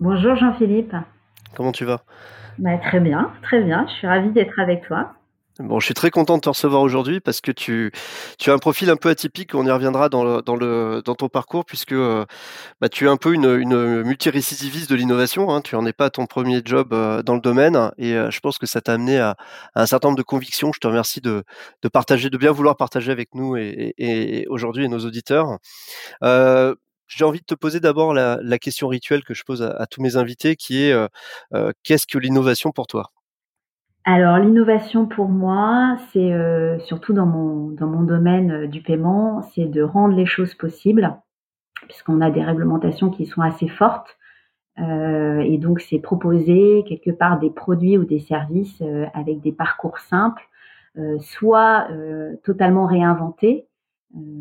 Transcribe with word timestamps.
Bonjour 0.00 0.36
Jean-Philippe. 0.36 0.94
Comment 1.56 1.72
tu 1.72 1.84
vas? 1.84 2.02
Bah, 2.58 2.78
Très 2.78 3.00
bien, 3.00 3.32
très 3.42 3.62
bien. 3.62 3.84
Je 3.88 3.94
suis 3.94 4.06
ravie 4.06 4.30
d'être 4.30 4.58
avec 4.60 4.86
toi. 4.86 5.12
Bon, 5.58 5.80
je 5.80 5.86
suis 5.86 5.94
très 5.94 6.10
content 6.10 6.36
de 6.36 6.40
te 6.40 6.48
recevoir 6.48 6.82
aujourd'hui 6.82 7.18
parce 7.18 7.40
que 7.40 7.50
tu, 7.50 7.90
tu 8.38 8.50
as 8.50 8.54
un 8.54 8.58
profil 8.58 8.90
un 8.90 8.96
peu 8.96 9.08
atypique. 9.08 9.56
On 9.56 9.66
y 9.66 9.70
reviendra 9.72 10.08
dans, 10.08 10.22
le, 10.22 10.40
dans, 10.40 10.54
le, 10.54 11.02
dans 11.04 11.16
ton 11.16 11.28
parcours 11.28 11.64
puisque 11.64 11.94
euh, 11.94 12.24
bah, 12.80 12.88
tu 12.88 13.06
es 13.06 13.08
un 13.08 13.16
peu 13.16 13.34
une, 13.34 13.56
une 13.56 14.04
multirécidiviste 14.04 14.88
de 14.88 14.94
l'innovation. 14.94 15.50
Hein. 15.50 15.60
Tu 15.62 15.74
n'en 15.74 15.84
es 15.84 15.92
pas 15.92 16.04
à 16.06 16.10
ton 16.10 16.26
premier 16.26 16.62
job 16.64 16.92
euh, 16.92 17.24
dans 17.24 17.34
le 17.34 17.40
domaine 17.40 17.90
et 17.98 18.14
euh, 18.14 18.30
je 18.30 18.38
pense 18.38 18.56
que 18.58 18.66
ça 18.66 18.80
t'a 18.80 18.92
amené 18.92 19.18
à, 19.18 19.36
un 19.74 19.86
certain 19.86 20.08
nombre 20.08 20.18
de 20.18 20.22
convictions. 20.22 20.70
Je 20.72 20.78
te 20.78 20.86
remercie 20.86 21.20
de, 21.20 21.42
de 21.82 21.88
partager, 21.88 22.30
de 22.30 22.38
bien 22.38 22.52
vouloir 22.52 22.76
partager 22.76 23.10
avec 23.10 23.34
nous 23.34 23.56
et, 23.56 23.94
et, 23.98 24.46
aujourd'hui 24.46 24.84
et 24.84 24.88
nos 24.88 25.04
auditeurs. 25.04 25.58
Euh, 26.22 26.76
j'ai 27.08 27.24
envie 27.24 27.40
de 27.40 27.44
te 27.44 27.54
poser 27.54 27.80
d'abord 27.80 28.14
la, 28.14 28.58
question 28.58 28.88
rituelle 28.88 29.24
que 29.24 29.34
je 29.34 29.42
pose 29.44 29.62
à, 29.62 29.86
tous 29.86 30.00
mes 30.02 30.16
invités, 30.16 30.54
qui 30.56 30.84
est 30.84 30.92
euh, 30.92 31.72
qu'est-ce 31.82 32.06
que 32.06 32.18
l'innovation 32.18 32.70
pour 32.70 32.86
toi? 32.86 33.10
Alors 34.10 34.38
l'innovation 34.38 35.04
pour 35.04 35.28
moi, 35.28 35.98
c'est 36.14 36.32
euh, 36.32 36.78
surtout 36.78 37.12
dans 37.12 37.26
mon, 37.26 37.68
dans 37.72 37.86
mon 37.86 38.02
domaine 38.02 38.50
euh, 38.50 38.66
du 38.66 38.80
paiement, 38.80 39.42
c'est 39.54 39.66
de 39.66 39.82
rendre 39.82 40.16
les 40.16 40.24
choses 40.24 40.54
possibles, 40.54 41.14
puisqu'on 41.88 42.22
a 42.22 42.30
des 42.30 42.42
réglementations 42.42 43.10
qui 43.10 43.26
sont 43.26 43.42
assez 43.42 43.68
fortes. 43.68 44.16
Euh, 44.78 45.40
et 45.40 45.58
donc 45.58 45.82
c'est 45.82 45.98
proposer 45.98 46.84
quelque 46.88 47.10
part 47.10 47.38
des 47.38 47.50
produits 47.50 47.98
ou 47.98 48.06
des 48.06 48.20
services 48.20 48.82
avec 49.12 49.42
des 49.42 49.52
parcours 49.52 49.98
simples, 49.98 50.48
soit 51.20 51.88
totalement 52.44 52.86
réinventés, 52.86 53.67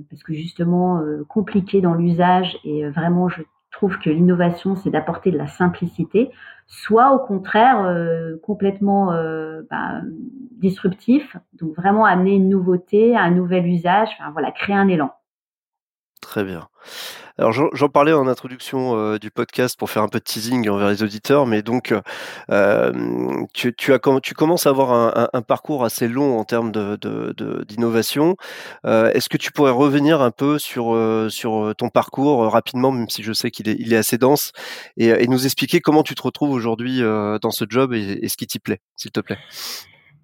parce 0.10 0.24
que 0.24 0.34
justement 0.34 1.02
compliqué 1.28 1.82
dans 1.82 1.94
l'usage 1.94 2.58
et 2.64 2.88
vraiment 2.90 3.28
je 3.28 3.42
trouve 3.78 4.00
que 4.00 4.10
l'innovation, 4.10 4.76
c'est 4.76 4.90
d'apporter 4.90 5.32
de 5.32 5.38
la 5.38 5.48
simplicité, 5.48 6.32
soit 6.66 7.14
au 7.14 7.20
contraire 7.20 7.86
euh, 7.86 8.38
complètement 8.42 9.14
euh, 9.14 9.62
bah, 9.70 10.02
disruptif, 10.60 11.38
donc 11.54 11.76
vraiment 11.76 12.06
amener 12.06 12.36
une 12.36 12.50
nouveauté, 12.50 13.16
un 13.16 13.32
nouvel 13.32 13.68
usage, 13.68 14.10
enfin 14.20 14.32
voilà, 14.32 14.52
créer 14.52 14.76
un 14.76 14.88
élan. 14.88 15.12
Très 16.28 16.44
bien. 16.44 16.68
Alors 17.38 17.54
j'en 17.54 17.88
parlais 17.88 18.12
en 18.12 18.28
introduction 18.28 18.98
euh, 18.98 19.18
du 19.18 19.32
podcast 19.32 19.80
pour 19.80 19.90
faire 19.90 20.04
un 20.04 20.10
peu 20.10 20.20
de 20.20 20.26
teasing 20.26 20.68
envers 20.68 20.90
les 20.90 21.04
auditeurs, 21.04 21.46
mais 21.46 21.62
donc 21.62 21.94
euh, 22.52 23.46
tu, 23.54 23.74
tu, 23.74 23.98
commences 23.98 24.68
à 24.68 24.70
avoir 24.70 25.30
un, 25.34 25.42
parcours 25.42 25.86
assez 25.86 26.10
long 26.10 26.38
en 26.38 26.44
termes 26.44 26.74
d'innovation. 26.74 28.36
Euh, 28.86 29.10
Est-ce 29.14 29.30
que 29.30 29.38
tu 29.38 29.54
pourrais 29.54 29.72
revenir 29.72 30.22
un 30.22 30.32
peu 30.32 30.60
sur, 30.60 30.94
ton 31.78 31.88
parcours 31.88 32.52
rapidement, 32.52 32.92
même 32.92 33.08
si 33.08 33.24
je 33.24 33.32
sais 33.32 33.50
qu'il 33.50 33.70
est, 33.70 33.98
assez 33.98 34.18
dense, 34.18 34.52
et, 34.98 35.26
nous 35.28 35.46
expliquer 35.46 35.80
comment 35.80 36.04
tu 36.04 36.14
te 36.14 36.24
retrouves 36.24 36.52
aujourd'hui 36.52 37.00
dans 37.00 37.52
ce 37.52 37.64
job 37.70 37.94
et 37.94 38.28
ce 38.28 38.36
qui 38.36 38.48
t'y 38.48 38.60
plaît, 38.60 38.82
s'il 38.98 39.12
te 39.12 39.22
plaît? 39.22 39.38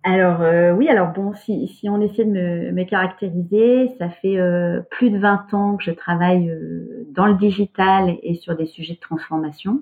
Alors 0.04 0.42
euh, 0.42 0.74
oui, 0.74 0.90
alors 0.90 1.14
bon, 1.14 1.34
si, 1.34 1.70
on 1.90 2.02
essaie 2.02 2.26
de 2.26 2.72
me, 2.72 2.84
caractériser, 2.84 3.96
ça 3.98 4.10
fait 4.10 4.38
euh, 4.38 4.82
plus 4.92 5.10
de 5.10 5.18
20 5.18 5.54
ans 5.54 5.78
que 5.78 5.84
je 5.84 5.92
travaille 5.92 6.50
euh, 6.50 7.06
dans 7.12 7.26
le 7.26 7.36
digital 7.36 8.18
et 8.22 8.36
sur 8.36 8.56
des 8.58 8.66
sujets 8.66 8.96
de 8.96 9.00
transformation. 9.00 9.82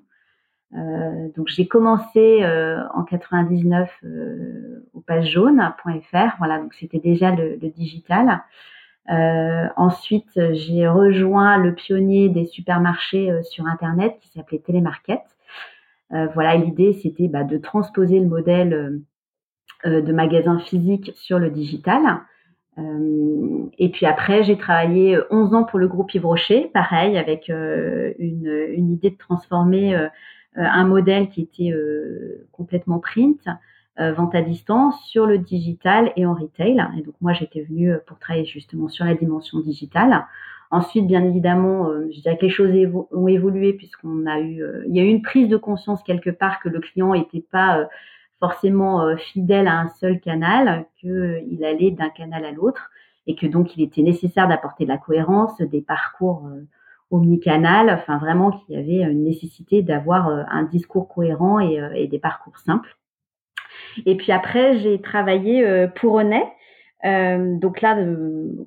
donc 1.35 1.47
j'ai 1.47 1.67
commencé 1.67 2.45
en 2.93 3.03
99 3.03 3.89
au 4.93 5.01
pagejaune.fr, 5.01 6.35
voilà, 6.37 6.59
donc 6.59 6.73
c'était 6.75 6.99
déjà 6.99 7.31
le, 7.31 7.57
digital. 7.57 8.43
ensuite, 9.75 10.39
j'ai 10.53 10.87
rejoint 10.87 11.57
le 11.57 11.73
pionnier 11.73 12.29
des 12.29 12.45
supermarchés 12.45 13.31
sur 13.43 13.65
Internet 13.65 14.17
qui 14.21 14.29
s'appelait 14.29 14.59
Télémarket. 14.59 15.23
voilà, 16.09 16.55
l'idée 16.55 16.93
c'était 16.93 17.27
bah, 17.27 17.43
de 17.43 17.57
transposer 17.57 18.19
le 18.19 18.27
modèle 18.27 19.01
de 19.85 20.11
magasins 20.11 20.59
physiques 20.59 21.11
sur 21.15 21.39
le 21.39 21.49
digital. 21.49 22.21
Euh, 22.77 23.65
et 23.77 23.89
puis 23.89 24.05
après, 24.05 24.43
j'ai 24.43 24.57
travaillé 24.57 25.19
11 25.29 25.53
ans 25.53 25.63
pour 25.63 25.79
le 25.79 25.87
groupe 25.87 26.13
Yves 26.13 26.25
Rocher, 26.25 26.69
pareil, 26.73 27.17
avec 27.17 27.49
euh, 27.49 28.13
une, 28.17 28.47
une, 28.73 28.91
idée 28.91 29.09
de 29.09 29.17
transformer 29.17 30.09
un 30.55 30.85
modèle 30.85 31.29
qui 31.29 31.41
était 31.41 31.73
complètement 32.51 32.99
print, 32.99 33.39
vente 33.97 34.35
à 34.35 34.41
distance, 34.41 35.01
sur 35.05 35.25
le 35.25 35.37
digital 35.37 36.11
et 36.15 36.25
en 36.25 36.33
retail. 36.33 36.85
Et 36.97 37.03
donc 37.03 37.15
moi, 37.21 37.33
j'étais 37.33 37.61
venue 37.61 37.93
pour 38.05 38.19
travailler 38.19 38.45
justement 38.45 38.89
sur 38.89 39.05
la 39.05 39.15
dimension 39.15 39.59
digitale. 39.59 40.25
Ensuite, 40.69 41.07
bien 41.07 41.23
évidemment, 41.23 41.89
je 42.09 42.19
dirais 42.21 42.37
que 42.37 42.45
les 42.45 42.51
choses 42.51 42.71
ont 43.11 43.27
évolué 43.27 43.73
puisqu'on 43.73 44.25
a 44.25 44.39
eu, 44.39 44.63
il 44.87 44.95
y 44.95 44.99
a 44.99 45.03
eu 45.03 45.09
une 45.09 45.21
prise 45.21 45.47
de 45.47 45.57
conscience 45.57 46.03
quelque 46.03 46.29
part 46.29 46.59
que 46.61 46.69
le 46.69 46.79
client 46.79 47.13
n'était 47.13 47.45
pas 47.49 47.87
forcément 48.41 49.03
euh, 49.03 49.15
fidèle 49.17 49.67
à 49.67 49.79
un 49.79 49.87
seul 49.87 50.19
canal, 50.19 50.85
qu'il 50.99 51.63
allait 51.63 51.91
d'un 51.91 52.09
canal 52.09 52.43
à 52.43 52.51
l'autre 52.51 52.89
et 53.27 53.35
que 53.35 53.45
donc 53.45 53.77
il 53.77 53.83
était 53.83 54.01
nécessaire 54.01 54.47
d'apporter 54.47 54.83
de 54.83 54.89
la 54.89 54.97
cohérence, 54.97 55.61
des 55.61 55.81
parcours 55.81 56.47
euh, 56.47 56.67
omnicanal, 57.11 57.91
enfin 57.91 58.17
vraiment 58.17 58.51
qu'il 58.51 58.75
y 58.75 58.79
avait 58.79 59.11
une 59.11 59.23
nécessité 59.23 59.83
d'avoir 59.83 60.27
euh, 60.27 60.43
un 60.49 60.63
discours 60.63 61.07
cohérent 61.07 61.59
et, 61.59 62.07
des 62.07 62.19
parcours 62.19 62.57
simples. 62.57 62.97
Et 64.05 64.17
puis 64.17 64.31
après, 64.31 64.79
j'ai 64.79 64.99
travaillé 65.01 65.87
pour 65.95 66.13
Onet. 66.15 66.47
donc 67.59 67.81
là, 67.81 67.97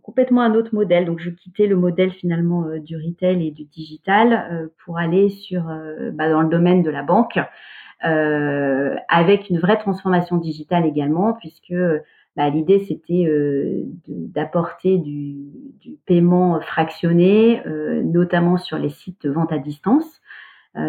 complètement 0.03 0.43
un 0.43 0.55
autre 0.55 0.75
modèle. 0.75 1.07
Donc 1.07 1.19
je 1.19 1.31
quittais 1.31 1.67
le 1.67 1.77
modèle 1.77 2.11
finalement 2.11 2.67
du 2.79 2.97
retail 2.97 3.47
et 3.47 3.51
du 3.51 3.65
digital 3.65 4.71
pour 4.85 4.99
aller 4.99 5.31
sur 5.31 5.65
bah, 6.13 6.29
dans 6.29 6.43
le 6.43 6.49
domaine 6.49 6.83
de 6.83 6.91
la 6.91 7.03
banque. 7.03 7.39
Euh, 8.05 8.97
avec 9.09 9.49
une 9.49 9.59
vraie 9.59 9.79
transformation 9.79 10.37
digitale 10.37 10.85
également, 10.85 11.33
puisque 11.33 11.75
bah, 12.37 12.51
l'idée 12.51 12.81
c'était 12.81 13.25
euh, 13.27 13.83
d'apporter 14.09 14.99
du, 14.99 15.37
paiement 16.07 16.61
fractionné, 16.61 17.63
euh, 17.67 18.03
notamment 18.03 18.59
sur 18.59 18.79
les 18.79 18.91
sites 18.91 19.23
de 19.23 19.31
vente 19.31 19.53
à 19.53 19.59
distance. 19.59 20.21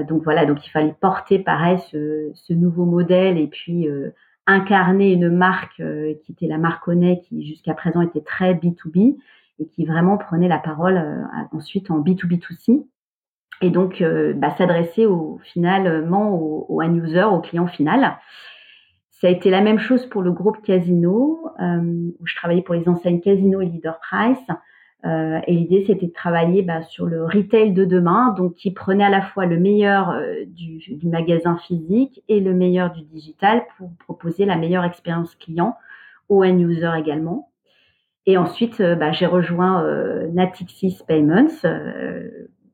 donc 0.07 0.23
voilà, 0.23 0.45
donc 0.45 0.65
il 0.65 0.69
fallait 0.71 0.95
porter 0.99 1.39
pareil 1.39 1.77
ce, 1.91 2.53
nouveau 2.53 2.85
modèle 2.85 3.37
et 3.37 3.47
puis 3.47 3.87
incarner 4.47 5.13
une 5.13 5.29
marque 5.29 5.81
qui 6.23 6.31
était 6.31 6.47
la 6.47 6.57
marque 6.57 6.89
qui 7.23 7.47
jusqu'à 7.47 7.75
présent 7.75 8.01
était 8.01 8.21
très 8.21 8.55
B2B 8.55 9.17
et 9.59 9.67
qui 9.67 9.85
vraiment 9.85 10.17
prenait 10.17 10.47
la 10.47 10.57
parole 10.57 10.99
ensuite 11.51 11.91
en 11.91 12.01
B2B2C 12.01 12.85
et 13.61 13.69
donc 13.69 14.01
euh, 14.01 14.33
bah, 14.33 14.51
s'adresser 14.57 15.05
au 15.05 15.39
finalement 15.43 16.35
au, 16.35 16.65
au 16.69 16.81
end 16.81 16.95
user, 16.95 17.23
au 17.23 17.39
client 17.39 17.67
final. 17.67 18.17
Ça 19.11 19.27
a 19.27 19.29
été 19.29 19.49
la 19.49 19.61
même 19.61 19.79
chose 19.79 20.05
pour 20.07 20.21
le 20.21 20.31
groupe 20.31 20.61
Casino, 20.61 21.47
euh, 21.61 22.11
où 22.19 22.25
je 22.25 22.35
travaillais 22.35 22.61
pour 22.61 22.75
les 22.75 22.87
enseignes 22.89 23.21
Casino 23.21 23.61
et 23.61 23.65
Leader 23.65 23.99
Price. 23.99 24.45
Euh, 25.05 25.39
et 25.45 25.53
l'idée, 25.53 25.83
c'était 25.85 26.07
de 26.07 26.11
travailler 26.11 26.63
bah, 26.63 26.81
sur 26.81 27.05
le 27.05 27.25
retail 27.25 27.73
de 27.73 27.85
demain, 27.85 28.33
donc 28.37 28.55
qui 28.55 28.71
prenait 28.71 29.03
à 29.03 29.09
la 29.09 29.21
fois 29.21 29.45
le 29.45 29.59
meilleur 29.59 30.09
euh, 30.09 30.45
du, 30.47 30.77
du, 30.77 31.07
magasin 31.07 31.57
physique 31.57 32.23
et 32.27 32.39
le 32.39 32.53
meilleur 32.53 32.91
du 32.91 33.03
digital 33.03 33.63
pour 33.77 33.91
proposer 33.99 34.45
la 34.45 34.57
meilleure 34.57 34.83
expérience 34.83 35.35
client 35.35 35.75
au 36.27 36.43
end 36.43 36.57
user 36.57 36.91
également. 36.97 37.51
Et 38.25 38.37
ensuite, 38.37 38.81
euh, 38.81 38.95
bah, 38.95 39.11
j'ai 39.11 39.27
rejoint 39.27 39.83
Natixis 40.33 40.99
Payments, 41.07 41.63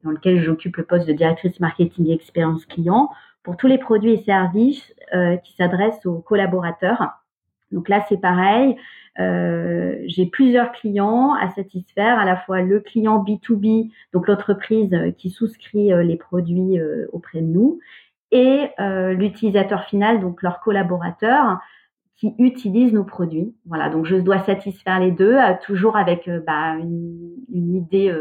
dans 0.04 0.12
lequel 0.12 0.42
j'occupe 0.42 0.78
le 0.78 0.84
poste 0.84 1.08
de 1.08 1.14
directrice 1.14 1.60
marketing 1.60 2.08
et 2.08 2.14
expérience 2.14 2.66
client 2.66 3.10
pour 3.44 3.58
tous 3.58 3.68
les 3.68 3.78
produits 3.78 4.14
et 4.14 4.24
services 4.24 4.94
euh, 5.14 5.38
qui 5.38 5.54
s'adressent 5.54 6.06
aux 6.06 6.20
collaborateurs. 6.20 7.22
Donc 7.72 7.90
là, 7.90 8.06
c'est 8.10 8.20
pareil. 8.20 8.76
Euh, 9.20 9.98
j'ai 10.06 10.26
plusieurs 10.26 10.72
clients 10.72 11.34
à 11.34 11.50
satisfaire, 11.50 12.20
à 12.20 12.26
la 12.26 12.38
fois 12.38 12.62
le 12.62 12.80
client 12.80 13.24
B2B, 13.24 13.92
donc 14.14 14.28
l'entreprise 14.28 14.96
qui 15.18 15.30
souscrit 15.30 15.92
euh, 15.92 16.04
les 16.04 16.16
produits 16.16 16.80
euh, 16.80 17.08
auprès 17.12 17.42
de 17.42 17.48
nous, 17.48 17.80
et 18.32 18.70
euh, 18.80 19.14
l'utilisateur 19.14 19.84
final, 19.84 20.22
donc 20.22 20.42
leurs 20.42 20.62
collaborateurs 20.62 21.60
qui 22.16 22.34
utilisent 22.38 22.94
nos 22.94 23.04
produits. 23.04 23.54
Voilà, 23.66 23.90
donc 23.90 24.06
je 24.06 24.16
dois 24.16 24.40
satisfaire 24.40 25.00
les 25.00 25.12
deux, 25.12 25.38
toujours 25.66 25.98
avec 25.98 26.30
bah, 26.46 26.76
une, 26.76 27.76
idée 27.76 28.14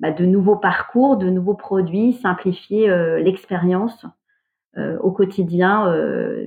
bah, 0.00 0.12
de 0.12 0.24
nouveaux 0.24 0.56
parcours, 0.56 1.16
de 1.16 1.28
nouveaux 1.28 1.54
produits, 1.54 2.14
simplifier 2.14 2.88
euh, 2.88 3.20
l'expérience 3.20 4.06
au 5.02 5.10
quotidien 5.10 5.92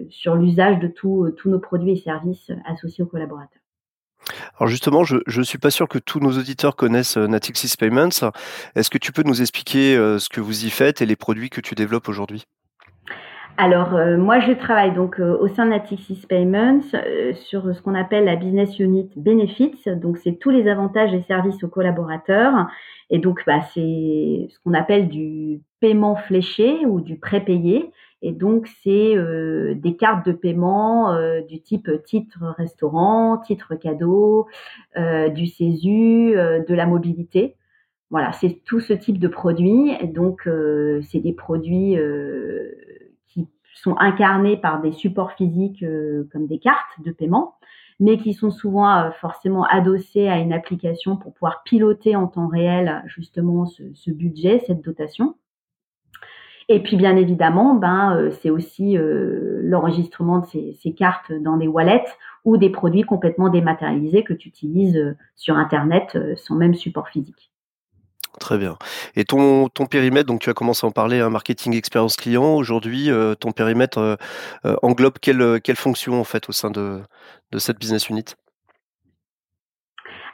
sur 0.10 0.36
l'usage 0.36 0.80
de 0.80 0.88
tous 0.88 1.34
nos 1.44 1.60
produits 1.60 1.92
et 1.92 1.96
services 1.98 2.50
associés 2.66 3.04
aux 3.04 3.08
collaborateurs. 3.08 3.60
Alors 4.58 4.70
justement, 4.70 5.04
je 5.04 5.18
ne 5.38 5.44
suis 5.44 5.58
pas 5.58 5.70
sûr 5.70 5.90
que 5.90 6.00
tous 6.00 6.22
nos 6.22 6.32
auditeurs 6.38 6.78
connaissent 6.78 7.18
Natixis 7.18 7.76
Payments. 7.78 8.32
Est-ce 8.76 8.90
que 8.90 8.98
tu 8.98 9.12
peux 9.12 9.24
nous 9.24 9.42
expliquer 9.42 9.96
ce 10.18 10.30
que 10.30 10.40
vous 10.40 10.64
y 10.64 10.70
faites 10.70 11.02
et 11.02 11.06
les 11.06 11.18
produits 11.18 11.50
que 11.50 11.60
tu 11.60 11.76
développes 11.76 12.08
aujourd'hui? 12.08 12.46
Alors, 13.64 13.94
euh, 13.94 14.18
moi, 14.18 14.40
je 14.40 14.54
travaille 14.54 14.92
donc 14.92 15.20
euh, 15.20 15.38
au 15.38 15.48
sein 15.48 15.66
de 15.66 15.70
Natixis 15.70 16.26
Payments 16.28 16.82
euh, 16.96 17.32
sur 17.36 17.76
ce 17.76 17.80
qu'on 17.84 17.94
appelle 17.94 18.26
la 18.26 18.36
business 18.36 18.80
unit 18.80 19.08
Benefits. 19.16 19.84
Donc, 19.98 20.18
c'est 20.18 20.40
tous 20.40 20.50
les 20.50 20.68
avantages 20.68 21.14
et 21.14 21.22
services 21.22 21.64
aux 21.64 21.68
collaborateurs. 21.68 22.66
Et 23.12 23.20
donc, 23.20 23.44
bah, 23.46 23.62
c'est 23.76 24.48
ce 24.50 24.60
qu'on 24.64 24.74
appelle 24.74 25.10
du 25.10 25.62
paiement 25.80 26.16
fléché 26.16 26.88
ou 26.88 27.02
du 27.02 27.20
prépayé. 27.20 27.92
Et 28.24 28.32
donc, 28.32 28.68
c'est 28.84 29.16
des 29.76 29.96
cartes 29.96 30.26
de 30.26 30.32
paiement 30.32 31.16
du 31.48 31.62
type 31.62 31.90
titre 32.04 32.40
restaurant, 32.58 33.38
titre 33.38 33.76
cadeau, 33.76 34.48
du 34.96 35.48
CESU, 35.48 36.34
de 36.34 36.74
la 36.74 36.86
mobilité. 36.86 37.56
Voilà, 38.12 38.32
c'est 38.34 38.62
tout 38.64 38.80
ce 38.80 38.94
type 38.94 39.18
de 39.18 39.28
produits. 39.28 39.96
Et 40.02 40.08
donc, 40.08 40.48
c'est 41.02 41.20
des 41.20 41.34
produits 41.34 41.98
sont 43.74 43.96
incarnés 43.98 44.58
par 44.58 44.82
des 44.82 44.92
supports 44.92 45.34
physiques 45.34 45.84
euh, 45.84 46.28
comme 46.32 46.48
des 46.48 46.60
cartes 46.60 47.00
de 47.04 47.12
paiement, 47.12 47.56
mais 48.00 48.18
qui 48.18 48.34
sont 48.34 48.52
souvent 48.52 48.90
euh, 48.90 49.12
forcément 49.12 49.64
adossés 49.66 50.28
à 50.28 50.38
une 50.38 50.54
application 50.54 51.18
pour 51.18 51.34
pouvoir 51.34 51.64
piloter 51.64 52.16
en 52.16 52.28
temps 52.28 52.48
réel 52.48 53.04
justement 53.08 53.66
ce, 53.66 54.12
budget, 54.12 54.64
cette 54.68 54.82
dotation. 54.82 55.36
Et 56.70 56.82
puis 56.82 56.96
bien 56.96 57.18
évidemment, 57.18 57.74
ben, 57.76 58.16
euh, 58.16 58.32
c'est 58.42 58.50
aussi 58.50 58.98
l'enregistrement 58.98 60.40
de 60.40 60.46
ces, 60.46 60.94
cartes 60.94 61.32
dans 61.32 61.58
des 61.58 61.68
wallets 61.68 62.06
ou 62.46 62.58
des 62.58 62.70
produits 62.70 63.04
complètement 63.04 63.50
dématérialisés 63.50 64.24
que 64.24 64.34
tu 64.34 64.50
utilises 64.50 65.16
sur 65.36 65.58
Internet 65.58 66.18
sans 66.38 66.56
même 66.56 66.74
support 66.74 67.10
physique. 67.10 67.51
Très 68.40 68.58
bien. 68.58 68.78
Et 69.16 69.26
ton, 69.26 69.68
ton 69.68 69.86
périmètre, 69.86 70.28
donc 70.28 70.40
tu 70.40 70.50
as 70.50 70.54
commencé 70.54 70.86
à 70.86 70.90
en 70.90 70.92
parler, 70.92 71.20
un 71.20 71.28
hein, 71.28 71.30
marketing 71.30 71.76
expérience 71.76 72.16
client. 72.16 72.56
Aujourd'hui, 72.56 73.12
euh, 73.12 73.36
ton 73.36 73.52
périmètre 73.52 73.98
euh, 73.98 74.16
euh, 74.66 74.76
englobe 74.82 75.20
quelle, 75.22 75.60
quelle 75.62 75.76
fonction 75.76 76.20
en 76.20 76.24
fait 76.24 76.48
au 76.48 76.52
sein 76.52 76.72
de, 76.72 77.02
de 77.52 77.60
cette 77.60 77.78
business 77.78 78.10
unit? 78.10 78.26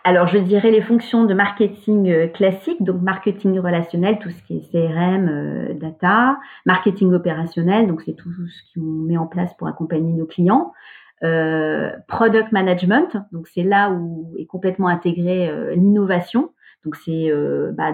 Alors, 0.03 0.27
je 0.27 0.38
dirais 0.38 0.71
les 0.71 0.81
fonctions 0.81 1.25
de 1.25 1.33
marketing 1.33 2.31
classique, 2.31 2.81
donc 2.81 3.01
marketing 3.01 3.59
relationnel, 3.59 4.19
tout 4.19 4.29
ce 4.29 4.41
qui 4.44 4.55
est 4.55 4.71
CRM, 4.71 5.77
data, 5.77 6.38
marketing 6.65 7.11
opérationnel, 7.11 7.88
donc 7.88 8.03
c'est 8.05 8.13
tout 8.13 8.31
ce 8.31 8.73
qu'on 8.73 8.85
met 8.85 9.17
en 9.17 9.27
place 9.27 9.53
pour 9.57 9.67
accompagner 9.67 10.13
nos 10.13 10.25
clients. 10.25 10.71
product 11.19 12.53
management, 12.53 13.17
donc 13.33 13.49
c'est 13.49 13.63
là 13.63 13.89
où 13.89 14.33
est 14.38 14.45
complètement 14.45 14.88
intégrée 14.88 15.51
l'innovation. 15.75 16.51
Donc 16.85 16.95
c'est 16.97 17.29
euh, 17.29 17.71
bah, 17.74 17.94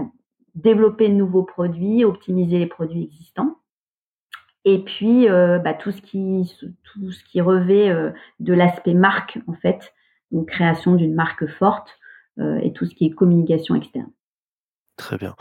développer 0.56 1.10
de 1.10 1.14
nouveaux 1.14 1.44
produits, 1.44 2.06
optimiser 2.06 2.60
les 2.60 2.68
produits 2.68 3.04
existants. 3.04 3.58
Et 4.66 4.80
puis 4.80 5.28
euh, 5.28 5.60
bah, 5.60 5.74
tout 5.74 5.92
ce 5.92 6.02
qui 6.02 6.56
tout 6.84 7.12
ce 7.12 7.24
qui 7.26 7.42
revêt 7.42 7.90
euh, 7.90 8.12
de 8.40 8.54
l'aspect 8.54 8.94
marque 8.94 9.40
en 9.48 9.54
fait, 9.54 9.94
donc 10.32 10.48
création 10.48 10.96
d'une 10.96 11.16
marque 11.16 11.48
forte 11.48 11.90
et 12.64 12.74
tout 12.74 12.88
ce 12.88 12.96
qui 12.96 13.06
est 13.06 13.12
communication 13.12 13.76
externe. 13.76 14.10
Très 14.98 15.20
bien. 15.20 15.36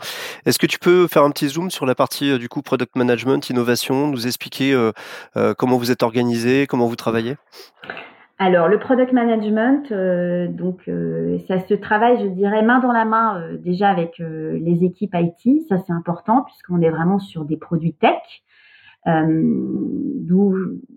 Est-ce 0.45 0.59
que 0.59 0.67
tu 0.67 0.77
peux 0.77 1.07
faire 1.07 1.23
un 1.23 1.31
petit 1.31 1.47
zoom 1.47 1.71
sur 1.71 1.87
la 1.87 1.95
partie 1.95 2.37
du 2.37 2.49
coup 2.49 2.61
product 2.61 2.95
management, 2.95 3.49
innovation, 3.49 4.07
nous 4.07 4.27
expliquer 4.27 4.79
comment 5.57 5.77
vous 5.77 5.89
êtes 5.89 6.03
organisé, 6.03 6.67
comment 6.67 6.85
vous 6.85 6.95
travaillez? 6.95 7.35
Alors, 8.39 8.67
le 8.67 8.79
product 8.79 9.13
management, 9.13 9.91
euh, 9.91 10.47
donc 10.47 10.87
euh, 10.87 11.37
ça 11.47 11.59
se 11.59 11.75
travaille, 11.75 12.19
je 12.19 12.27
dirais, 12.27 12.63
main 12.63 12.79
dans 12.79 12.91
la 12.91 13.05
main 13.05 13.39
euh, 13.39 13.57
déjà 13.57 13.89
avec 13.89 14.17
les 14.17 14.83
équipes 14.83 15.15
IT. 15.15 15.67
Ça, 15.69 15.77
c'est 15.77 15.93
important 15.93 16.41
puisqu'on 16.43 16.81
est 16.81 16.89
vraiment 16.89 17.19
sur 17.19 17.45
des 17.45 17.57
produits 17.57 17.93
tech. 17.93 18.43
D'où 19.05 20.55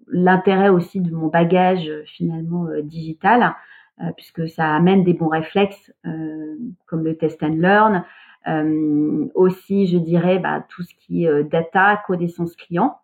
l'intérêt 0.09 0.69
aussi 0.69 1.01
de 1.01 1.13
mon 1.13 1.27
bagage 1.27 1.91
finalement 2.05 2.69
digital, 2.85 3.55
puisque 4.17 4.49
ça 4.49 4.77
amène 4.77 5.03
des 5.03 5.13
bons 5.13 5.29
réflexes 5.29 5.93
comme 6.87 7.03
le 7.03 7.17
test 7.17 7.43
and 7.43 7.57
learn. 7.57 8.05
aussi, 9.35 9.89
je 9.89 9.99
dirais, 9.99 10.39
bah, 10.39 10.65
tout 10.69 10.85
ce 10.85 10.95
qui 10.95 11.27
est 11.27 11.45
data, 11.45 12.01
connaissance 12.07 12.55
client. 12.55 12.97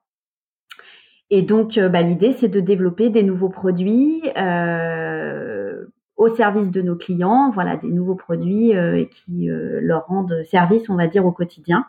Et 1.35 1.41
donc, 1.41 1.79
euh, 1.79 1.89
bah, 1.89 2.03
l'idée, 2.03 2.35
c'est 2.35 2.49
de 2.49 2.61
développer 2.61 3.09
des 3.09 3.23
nouveaux 3.23 3.49
produits 3.49 4.21
euh, 4.37 5.87
au 6.19 6.29
service 6.35 6.71
de 6.71 6.83
nos 6.83 6.95
clients, 6.95 7.51
voilà, 7.55 7.79
des 7.79 7.89
nouveaux 7.89 8.17
produits 8.17 8.77
euh, 8.77 9.07
qui 9.07 9.49
leur 9.49 10.05
rendent 10.09 10.43
service, 10.45 10.91
on 10.91 10.95
va 10.95 11.07
dire, 11.07 11.25
au 11.25 11.33
quotidien, 11.33 11.87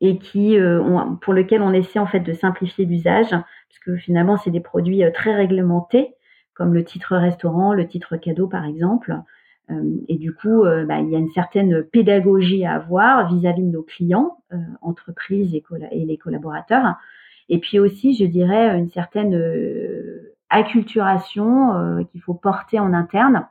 et 0.00 0.18
qui, 0.18 0.56
pour 1.22 1.34
lesquels 1.34 1.60
on 1.60 1.72
essaie 1.72 1.98
en 1.98 2.06
fait 2.06 2.20
de 2.20 2.32
simplifier 2.32 2.84
l'usage, 2.84 3.34
puisque 3.68 3.96
finalement, 4.00 4.36
c'est 4.36 4.52
des 4.52 4.60
produits 4.60 5.02
très 5.12 5.34
réglementés, 5.34 6.14
comme 6.54 6.72
le 6.72 6.84
titre 6.84 7.16
restaurant, 7.16 7.74
le 7.74 7.88
titre 7.88 8.16
cadeau, 8.16 8.46
par 8.46 8.64
exemple. 8.64 9.12
et 10.08 10.18
du 10.18 10.32
coup, 10.32 10.62
bah, 10.62 11.00
il 11.00 11.10
y 11.10 11.16
a 11.16 11.18
une 11.18 11.30
certaine 11.30 11.82
pédagogie 11.82 12.64
à 12.64 12.74
avoir 12.74 13.28
vis-à-vis 13.34 13.64
de 13.64 13.72
nos 13.72 13.82
clients, 13.82 14.38
entreprises 14.82 15.52
et 15.52 16.04
les 16.04 16.16
collaborateurs, 16.16 16.96
et 17.48 17.58
puis 17.58 17.78
aussi, 17.78 18.14
je 18.14 18.24
dirais, 18.24 18.76
une 18.78 18.90
certaine 18.90 19.34
euh, 19.34 20.34
acculturation 20.50 21.74
euh, 21.74 22.04
qu'il 22.04 22.22
faut 22.22 22.34
porter 22.34 22.78
en 22.78 22.92
interne 22.92 23.46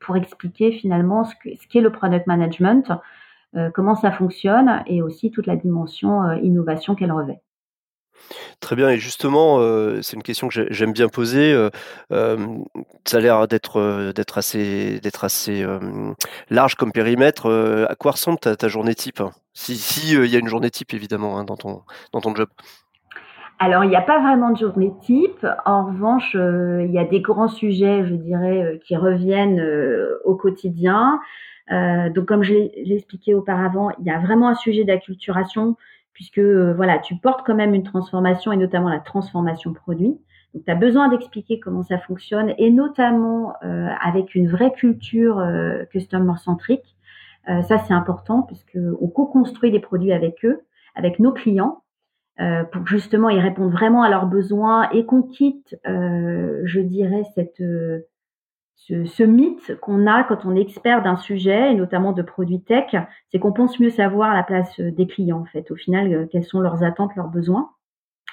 pour 0.00 0.16
expliquer 0.16 0.72
finalement 0.72 1.24
ce 1.24 1.34
qu'est 1.68 1.80
le 1.80 1.90
product 1.90 2.26
management, 2.26 2.92
euh, 3.56 3.70
comment 3.74 3.96
ça 3.96 4.12
fonctionne 4.12 4.82
et 4.86 5.02
aussi 5.02 5.30
toute 5.30 5.46
la 5.46 5.56
dimension 5.56 6.32
innovation 6.40 6.94
qu'elle 6.94 7.12
revêt. 7.12 7.40
Très 8.60 8.74
bien, 8.74 8.90
et 8.90 8.98
justement, 8.98 9.60
c'est 10.02 10.16
une 10.16 10.24
question 10.24 10.48
que 10.48 10.66
j'aime 10.70 10.92
bien 10.92 11.08
poser. 11.08 11.54
ça 12.10 13.16
a 13.16 13.20
l'air 13.20 13.46
d'être 13.46 14.38
assez 14.38 15.66
large 16.50 16.74
comme 16.74 16.92
périmètre. 16.92 17.48
à 17.88 17.94
quoi 17.94 18.12
ressemble 18.12 18.38
ta, 18.38 18.68
journée 18.68 18.94
type? 18.94 19.22
Si 19.54 20.12
y 20.12 20.36
a 20.36 20.38
une 20.38 20.48
journée 20.48 20.70
type 20.70 20.94
évidemment 20.94 21.38
hein, 21.38 21.44
dans 21.44 21.56
ton 21.56 21.82
dans 22.12 22.20
ton 22.20 22.34
job. 22.34 22.48
Alors, 23.60 23.82
il 23.82 23.90
n'y 23.90 23.96
a 23.96 24.02
pas 24.02 24.20
vraiment 24.20 24.50
de 24.50 24.56
journée 24.56 24.92
type. 25.00 25.44
En 25.66 25.86
revanche, 25.86 26.36
euh, 26.36 26.84
il 26.84 26.92
y 26.92 26.98
a 26.98 27.04
des 27.04 27.20
grands 27.20 27.48
sujets, 27.48 28.06
je 28.06 28.14
dirais, 28.14 28.62
euh, 28.62 28.78
qui 28.78 28.94
reviennent 28.94 29.58
euh, 29.58 30.20
au 30.24 30.36
quotidien. 30.36 31.20
donc, 31.70 32.26
comme 32.26 32.44
je 32.44 32.54
l'ai 32.54 32.94
expliqué 32.94 33.34
auparavant, 33.34 33.90
il 33.98 34.06
y 34.06 34.10
a 34.10 34.18
vraiment 34.20 34.48
un 34.48 34.54
sujet 34.54 34.84
d'acculturation, 34.84 35.76
puisque 36.12 36.40
voilà, 36.40 36.98
tu 36.98 37.16
portes 37.16 37.44
quand 37.44 37.54
même 37.54 37.74
une 37.74 37.82
transformation 37.82 38.52
et 38.52 38.56
notamment 38.56 38.88
la 38.88 39.00
transformation 39.00 39.72
produit. 39.74 40.18
Donc, 40.54 40.64
tu 40.64 40.70
as 40.70 40.74
besoin 40.76 41.08
d'expliquer 41.08 41.60
comment 41.60 41.82
ça 41.82 41.98
fonctionne 41.98 42.54
et 42.58 42.70
notamment 42.70 43.52
avec 43.60 44.34
une 44.34 44.48
vraie 44.48 44.72
culture 44.72 45.44
customer 45.92 46.36
centrique. 46.42 46.96
ça, 47.46 47.78
c'est 47.78 47.94
important 47.94 48.42
puisqu'on 48.42 49.08
co-construit 49.08 49.70
les 49.70 49.80
produits 49.80 50.12
avec 50.12 50.44
eux, 50.44 50.62
avec 50.94 51.18
nos 51.18 51.32
clients. 51.32 51.82
Euh, 52.40 52.62
pour 52.62 52.86
justement 52.86 53.30
y 53.30 53.40
répondre 53.40 53.72
vraiment 53.72 54.02
à 54.04 54.08
leurs 54.08 54.26
besoins 54.26 54.88
et 54.90 55.04
qu'on 55.04 55.22
quitte, 55.22 55.76
euh, 55.88 56.60
je 56.64 56.78
dirais, 56.78 57.24
cette, 57.34 57.60
euh, 57.60 58.06
ce, 58.76 59.24
mythe 59.24 59.76
qu'on 59.80 60.06
a 60.06 60.22
quand 60.22 60.44
on 60.44 60.54
est 60.54 60.60
expert 60.60 61.02
d'un 61.02 61.16
sujet, 61.16 61.72
et 61.72 61.74
notamment 61.74 62.12
de 62.12 62.22
produits 62.22 62.62
tech, 62.62 62.94
c'est 63.32 63.40
qu'on 63.40 63.52
pense 63.52 63.80
mieux 63.80 63.90
savoir 63.90 64.34
la 64.34 64.44
place 64.44 64.78
des 64.78 65.08
clients, 65.08 65.40
en 65.40 65.44
fait, 65.46 65.68
au 65.72 65.74
final, 65.74 66.28
quelles 66.30 66.44
sont 66.44 66.60
leurs 66.60 66.84
attentes, 66.84 67.16
leurs 67.16 67.28
besoins. 67.28 67.70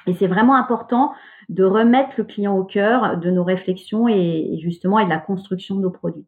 Et 0.06 0.14
c'est 0.14 0.28
vraiment 0.28 0.56
important 0.56 1.12
de 1.50 1.64
remettre 1.64 2.12
le 2.18 2.26
client 2.26 2.56
au 2.56 2.64
cœur 2.64 3.18
de 3.18 3.32
nos 3.32 3.44
réflexions 3.44 4.08
et, 4.08 4.52
et 4.54 4.60
justement 4.60 5.00
et 5.00 5.06
de 5.06 5.10
la 5.10 5.18
construction 5.18 5.76
de 5.76 5.82
nos 5.82 5.90
produits. 5.90 6.28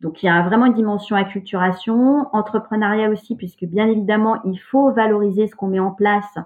Donc 0.00 0.22
il 0.22 0.26
y 0.26 0.28
a 0.28 0.42
vraiment 0.42 0.66
une 0.66 0.74
dimension 0.74 1.16
acculturation, 1.16 2.28
entrepreneuriat 2.32 3.10
aussi, 3.10 3.34
puisque 3.34 3.64
bien 3.64 3.88
évidemment, 3.88 4.40
il 4.44 4.58
faut 4.58 4.92
valoriser 4.92 5.48
ce 5.48 5.56
qu'on 5.56 5.68
met 5.68 5.80
en 5.80 5.90
place 5.90 6.38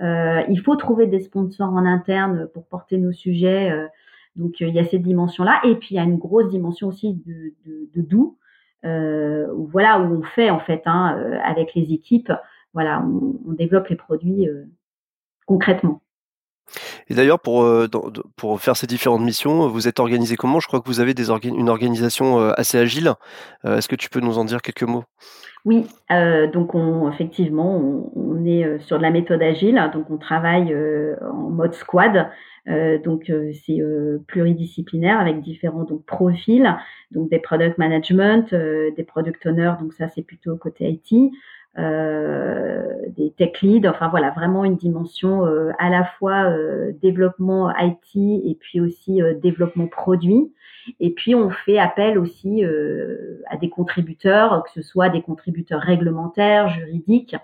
il 0.00 0.60
faut 0.64 0.76
trouver 0.76 1.06
des 1.06 1.20
sponsors 1.20 1.72
en 1.72 1.84
interne 1.84 2.48
pour 2.52 2.66
porter 2.66 2.98
nos 2.98 3.12
sujets. 3.12 3.70
Euh, 3.70 3.86
donc 4.36 4.60
il 4.60 4.74
y 4.74 4.78
a 4.78 4.84
cette 4.84 5.02
dimension-là. 5.02 5.60
Et 5.64 5.76
puis 5.76 5.88
il 5.92 5.96
y 5.96 6.00
a 6.00 6.04
une 6.04 6.18
grosse 6.18 6.48
dimension 6.50 6.88
aussi 6.88 7.14
de, 7.14 7.54
de, 7.64 7.88
de 7.94 8.02
doux, 8.02 8.38
euh, 8.84 9.46
où, 9.54 9.66
voilà, 9.66 9.98
où 10.00 10.18
on 10.18 10.22
fait 10.22 10.50
en 10.50 10.60
fait 10.60 10.82
hein, 10.86 11.18
avec 11.44 11.74
les 11.74 11.92
équipes. 11.92 12.32
Voilà, 12.74 13.02
on, 13.02 13.52
développe 13.52 13.88
les 13.88 13.96
produits 13.96 14.46
concrètement. 15.46 16.02
Et 17.08 17.14
d'ailleurs, 17.14 17.40
pour, 17.40 17.66
pour 18.36 18.60
faire 18.60 18.76
ces 18.76 18.86
différentes 18.86 19.22
missions, 19.22 19.68
vous 19.68 19.88
êtes 19.88 19.98
organisé 19.98 20.36
comment? 20.36 20.60
Je 20.60 20.66
crois 20.66 20.80
que 20.82 20.88
vous 20.88 21.00
avez 21.00 21.14
des 21.14 21.30
une 21.30 21.70
organisation 21.70 22.38
assez 22.50 22.76
agile. 22.76 23.14
Est-ce 23.64 23.88
que 23.88 23.96
tu 23.96 24.10
peux 24.10 24.20
nous 24.20 24.36
en 24.36 24.44
dire 24.44 24.60
quelques 24.60 24.82
mots? 24.82 25.04
Oui, 25.64 25.86
donc 26.52 26.74
on, 26.74 27.10
effectivement, 27.10 27.78
on 28.14 28.25
est 28.48 28.78
sur 28.80 28.98
de 28.98 29.02
la 29.02 29.10
méthode 29.10 29.42
agile, 29.42 29.90
donc 29.92 30.10
on 30.10 30.18
travaille 30.18 30.74
en 31.22 31.50
mode 31.50 31.74
squad. 31.74 32.28
donc 32.66 33.32
c'est 33.52 33.80
pluridisciplinaire 34.26 35.20
avec 35.20 35.40
différents 35.40 35.84
donc 35.84 36.04
profils, 36.04 36.74
donc 37.10 37.30
des 37.30 37.38
product 37.38 37.78
management, 37.78 38.54
des 38.54 39.04
product 39.04 39.44
owners, 39.46 39.74
donc 39.80 39.92
ça 39.92 40.08
c'est 40.08 40.22
plutôt 40.22 40.56
côté 40.56 40.88
IT, 40.90 41.32
des 41.76 43.32
tech 43.36 43.60
leads, 43.62 43.88
enfin 43.88 44.08
voilà 44.08 44.30
vraiment 44.30 44.64
une 44.64 44.76
dimension 44.76 45.44
à 45.78 45.90
la 45.90 46.04
fois 46.04 46.52
développement 47.00 47.72
IT 47.76 48.16
et 48.16 48.56
puis 48.60 48.80
aussi 48.80 49.20
développement 49.42 49.86
produit. 49.86 50.52
Et 51.00 51.10
puis, 51.10 51.34
on 51.34 51.50
fait 51.50 51.78
appel 51.78 52.18
aussi 52.18 52.64
euh, 52.64 53.42
à 53.48 53.56
des 53.56 53.68
contributeurs, 53.68 54.62
que 54.64 54.70
ce 54.70 54.82
soit 54.82 55.08
des 55.08 55.22
contributeurs 55.22 55.80
réglementaires, 55.80 56.68
juridiques, 56.68 57.36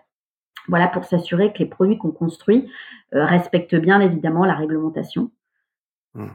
voilà, 0.68 0.88
pour 0.88 1.04
s'assurer 1.04 1.52
que 1.52 1.58
les 1.58 1.66
produits 1.66 1.98
qu'on 1.98 2.10
construit 2.10 2.70
euh, 3.14 3.24
respectent 3.24 3.74
bien 3.74 4.00
évidemment 4.00 4.44
la 4.44 4.54
réglementation. 4.54 5.30
Mmh. 6.14 6.26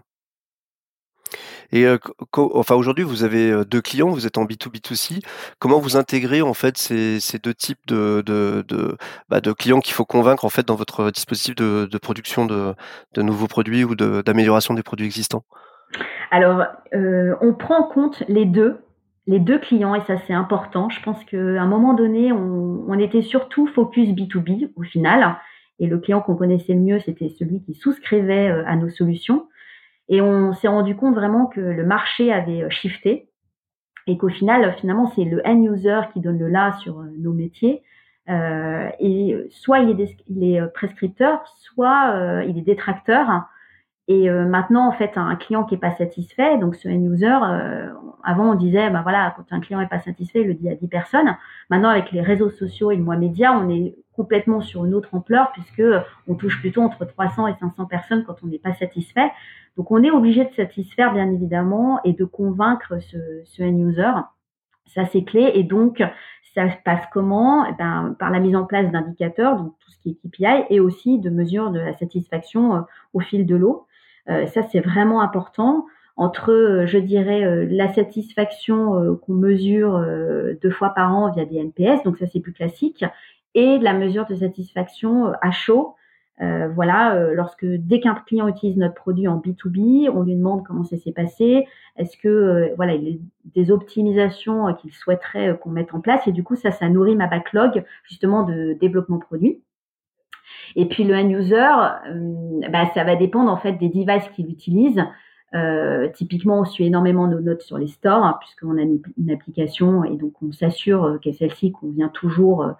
Et 1.73 1.85
euh, 1.85 1.97
enfin 2.31 2.75
aujourd'hui, 2.75 3.03
vous 3.03 3.25
avez 3.25 3.65
deux 3.65 3.81
clients, 3.81 4.09
vous 4.09 4.25
êtes 4.25 4.37
en 4.37 4.45
B2B2C. 4.45 5.21
Comment 5.59 5.79
vous 5.79 5.97
intégrez 5.97 6.41
en 6.41 6.53
fait 6.53 6.77
ces, 6.77 7.19
deux 7.43 7.53
types 7.53 7.85
de, 7.87 8.23
de, 8.25 8.63
de, 8.65 8.95
bah, 9.27 9.41
de 9.41 9.51
clients 9.51 9.81
qu'il 9.81 9.93
faut 9.93 10.05
convaincre 10.05 10.45
en 10.45 10.49
fait 10.49 10.65
dans 10.65 10.75
votre 10.75 11.11
dispositif 11.11 11.55
de, 11.55 11.85
de 11.85 11.97
production 11.97 12.45
de, 12.45 12.73
de 13.15 13.21
nouveaux 13.21 13.47
produits 13.47 13.83
ou 13.83 13.95
d'amélioration 13.95 14.75
des 14.75 14.83
produits 14.83 15.05
existants? 15.05 15.43
Alors, 16.31 16.65
euh, 16.93 17.35
on 17.41 17.53
prend 17.53 17.79
en 17.79 17.83
compte 17.83 18.23
les 18.27 18.45
deux, 18.45 18.77
les 19.27 19.39
deux 19.39 19.59
clients, 19.59 19.93
et 19.93 20.01
ça 20.01 20.17
c'est 20.25 20.33
important. 20.33 20.89
Je 20.89 21.01
pense 21.03 21.23
qu'à 21.25 21.37
un 21.37 21.67
moment 21.67 21.93
donné, 21.93 22.31
on, 22.31 22.97
était 22.97 23.21
surtout 23.21 23.67
focus 23.67 24.09
B2B 24.09 24.71
au 24.75 24.81
final, 24.81 25.37
et 25.79 25.85
le 25.85 25.99
client 25.99 26.21
qu'on 26.21 26.35
connaissait 26.35 26.73
le 26.73 26.79
mieux, 26.79 26.99
c'était 26.99 27.29
celui 27.29 27.61
qui 27.61 27.75
souscrivait 27.75 28.49
euh, 28.49 28.63
à 28.65 28.75
nos 28.75 28.89
solutions. 28.89 29.47
Et 30.09 30.21
on 30.21 30.53
s'est 30.53 30.69
rendu 30.69 30.95
compte 30.95 31.13
vraiment 31.13 31.45
que 31.45 31.59
le 31.59 31.85
marché 31.85 32.33
avait 32.33 32.63
euh, 32.63 32.69
shifté, 32.69 33.29
et 34.07 34.17
qu'au 34.17 34.29
final, 34.29 34.73
finalement, 34.79 35.11
c'est 35.15 35.25
le 35.25 35.45
end 35.45 35.61
user 35.61 35.99
qui 36.13 36.21
donne 36.21 36.39
le 36.39 36.47
là 36.47 36.71
sur 36.81 37.03
nos 37.19 37.33
métiers. 37.33 37.83
et 38.29 39.47
soit 39.49 39.79
il 39.79 39.99
est 39.99 40.73
prescripteur, 40.73 41.43
soit 41.57 42.43
il 42.47 42.57
est 42.57 42.61
détracteur. 42.61 43.27
Et 44.09 44.29
euh, 44.29 44.45
maintenant, 44.45 44.87
en 44.87 44.93
fait, 44.93 45.17
un 45.17 45.35
client 45.35 45.65
qui 45.65 45.75
est 45.75 45.79
pas 45.79 45.95
satisfait, 45.95 46.57
donc 46.57 46.75
ce 46.75 46.87
end 46.87 47.11
user, 47.11 47.27
euh, 47.27 47.91
avant 48.23 48.51
on 48.51 48.55
disait, 48.55 48.89
ben 48.89 49.01
voilà, 49.01 49.33
quand 49.35 49.43
un 49.51 49.59
client 49.59 49.81
est 49.81 49.89
pas 49.89 49.99
satisfait, 49.99 50.41
il 50.41 50.47
le 50.47 50.53
dit 50.53 50.69
à 50.69 50.75
10 50.75 50.87
personnes. 50.87 51.35
Maintenant, 51.69 51.89
avec 51.89 52.11
les 52.11 52.21
réseaux 52.21 52.49
sociaux 52.49 52.91
et 52.91 52.95
le 52.95 53.03
mois 53.03 53.17
média, 53.17 53.51
on 53.51 53.69
est 53.69 53.95
complètement 54.13 54.61
sur 54.61 54.85
une 54.85 54.93
autre 54.93 55.13
ampleur 55.13 55.51
puisque 55.51 55.83
on 56.27 56.35
touche 56.35 56.59
plutôt 56.59 56.81
entre 56.81 57.05
300 57.05 57.47
et 57.47 57.55
500 57.59 57.85
personnes 57.85 58.23
quand 58.25 58.37
on 58.43 58.47
n'est 58.47 58.59
pas 58.59 58.73
satisfait. 58.73 59.29
Donc, 59.75 59.91
on 59.91 60.01
est 60.01 60.11
obligé 60.11 60.45
de 60.45 60.53
satisfaire, 60.53 61.13
bien 61.13 61.29
évidemment, 61.29 61.99
et 62.03 62.13
de 62.13 62.25
convaincre 62.25 62.99
ce, 62.99 63.17
ce 63.43 63.61
end 63.61 63.77
user. 63.77 64.11
Ça, 64.87 65.05
c'est 65.05 65.23
clé. 65.23 65.51
Et 65.53 65.63
donc, 65.63 66.01
ça 66.57 66.71
se 66.71 66.77
passe 66.83 67.03
comment? 67.11 67.65
Eh 67.65 67.73
ben, 67.77 68.15
Par 68.17 68.31
la 68.31 68.39
mise 68.39 68.55
en 68.55 68.65
place 68.65 68.89
d'indicateurs, 68.91 69.57
donc 69.57 69.73
tout 69.79 69.91
ce 69.91 69.99
qui 69.99 70.09
est 70.09 70.27
KPI, 70.27 70.65
et 70.69 70.79
aussi 70.79 71.19
de 71.19 71.29
mesures 71.29 71.69
de 71.71 71.79
la 71.79 71.95
satisfaction 71.97 72.75
euh, 72.75 72.81
au 73.13 73.19
fil 73.19 73.45
de 73.45 73.55
l'eau. 73.55 73.85
Euh, 74.29 74.45
ça, 74.47 74.63
c'est 74.71 74.79
vraiment 74.79 75.21
important 75.21 75.85
entre, 76.15 76.51
euh, 76.51 76.87
je 76.87 76.97
dirais, 76.97 77.43
euh, 77.43 77.67
la 77.69 77.93
satisfaction 77.93 79.17
qu'on 79.21 79.33
mesure 79.33 80.03
deux 80.61 80.71
fois 80.71 80.89
par 80.89 81.15
an 81.15 81.31
via 81.31 81.45
des 81.45 81.57
NPS, 81.57 82.03
donc 82.03 82.17
ça 82.17 82.25
c'est 82.27 82.39
plus 82.39 82.53
classique, 82.53 83.05
et 83.53 83.77
la 83.79 83.93
mesure 83.93 84.25
de 84.25 84.35
satisfaction 84.35 85.31
à 85.41 85.51
chaud. 85.51 85.95
voilà, 86.39 87.33
lorsque 87.33 87.65
dès 87.65 87.99
qu'un 87.99 88.13
client 88.15 88.47
utilise 88.47 88.77
notre 88.77 88.93
produit 88.93 89.27
en 89.27 89.37
B2B, 89.39 90.09
on 90.09 90.23
lui 90.23 90.35
demande 90.35 90.63
comment 90.65 90.83
ça 90.83 90.97
s'est 90.97 91.11
passé, 91.11 91.67
est-ce 91.97 92.17
que 92.17 92.73
voilà, 92.75 92.93
il 92.93 93.07
y 93.07 93.15
a 93.15 93.17
des 93.55 93.71
optimisations 93.71 94.73
qu'il 94.75 94.93
souhaiterait 94.93 95.57
qu'on 95.59 95.71
mette 95.71 95.93
en 95.93 96.01
place, 96.01 96.27
et 96.27 96.31
du 96.31 96.43
coup 96.43 96.55
ça, 96.55 96.71
ça 96.71 96.89
nourrit 96.89 97.15
ma 97.15 97.27
backlog 97.27 97.83
justement 98.03 98.43
de 98.43 98.73
développement 98.73 99.19
produit. 99.19 99.61
Et 100.75 100.85
puis 100.85 101.03
le 101.03 101.15
end 101.15 101.29
user, 101.29 101.55
euh, 101.55 102.69
bah, 102.69 102.89
ça 102.93 103.03
va 103.03 103.15
dépendre 103.15 103.51
en 103.51 103.57
fait 103.57 103.73
des 103.73 103.89
devices 103.89 104.27
qu'il 104.35 104.49
utilise. 104.49 105.03
Euh, 105.55 106.09
typiquement, 106.13 106.59
on 106.59 106.65
suit 106.65 106.85
énormément 106.85 107.27
nos 107.27 107.39
notes 107.39 107.61
sur 107.61 107.77
les 107.77 107.87
stores, 107.87 108.23
hein, 108.23 108.37
puisqu'on 108.39 108.77
a 108.77 108.81
une, 108.81 109.01
application 109.31 110.03
et 110.03 110.17
donc 110.17 110.33
on 110.41 110.51
s'assure 110.51 111.05
euh, 111.05 111.17
que 111.23 111.31
celle-ci 111.31 111.71
convient 111.71 112.09
toujours 112.09 112.73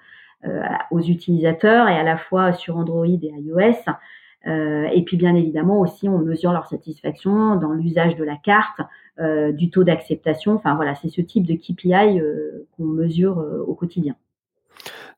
aux 0.91 1.01
utilisateurs 1.01 1.89
et 1.89 1.97
à 1.97 2.03
la 2.03 2.15
fois 2.15 2.53
sur 2.53 2.77
Android 2.77 3.05
et 3.05 3.33
iOS. 3.37 3.91
et 4.45 5.03
puis 5.03 5.17
bien 5.17 5.35
évidemment 5.35 5.81
aussi, 5.81 6.07
on 6.07 6.19
mesure 6.19 6.53
leur 6.53 6.67
satisfaction 6.67 7.57
dans 7.57 7.73
l'usage 7.73 8.15
de 8.15 8.23
la 8.23 8.37
carte, 8.37 8.79
du 9.57 9.69
taux 9.71 9.83
d'acceptation. 9.83 10.53
Enfin 10.53 10.75
voilà, 10.75 10.93
c'est 10.95 11.09
ce 11.09 11.21
type 11.21 11.45
de 11.45 11.55
KPI 11.55 12.21
qu'on 12.77 12.85
mesure 12.85 13.43
au 13.67 13.73
quotidien. 13.73 14.15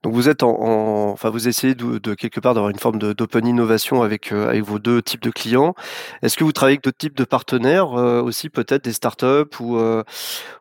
Donc 0.04 0.14
vous 0.14 0.30
êtes 0.30 0.44
en, 0.44 1.10
enfin 1.12 1.30
vous 1.30 1.48
essayez 1.48 1.76
de, 1.76 2.14
quelque 2.14 2.40
part 2.40 2.54
d'avoir 2.54 2.70
une 2.70 2.80
forme 2.80 3.00
d'open 3.00 3.46
innovation 3.46 4.02
avec 4.02 4.32
euh, 4.32 4.48
avec 4.48 4.64
vos 4.64 4.80
deux 4.80 5.02
types 5.02 5.22
de 5.22 5.30
clients. 5.30 5.76
Est-ce 6.22 6.38
que 6.38 6.46
vous 6.46 6.54
travaillez 6.54 6.76
avec 6.76 6.86
d'autres 6.86 6.98
types 6.98 7.18
de 7.18 7.26
partenaires 7.26 7.94
euh, 7.94 8.22
aussi, 8.22 8.50
peut-être 8.50 8.86
des 8.86 8.94
startups 8.94 9.60
ou 9.60 9.78
euh, 9.78 10.04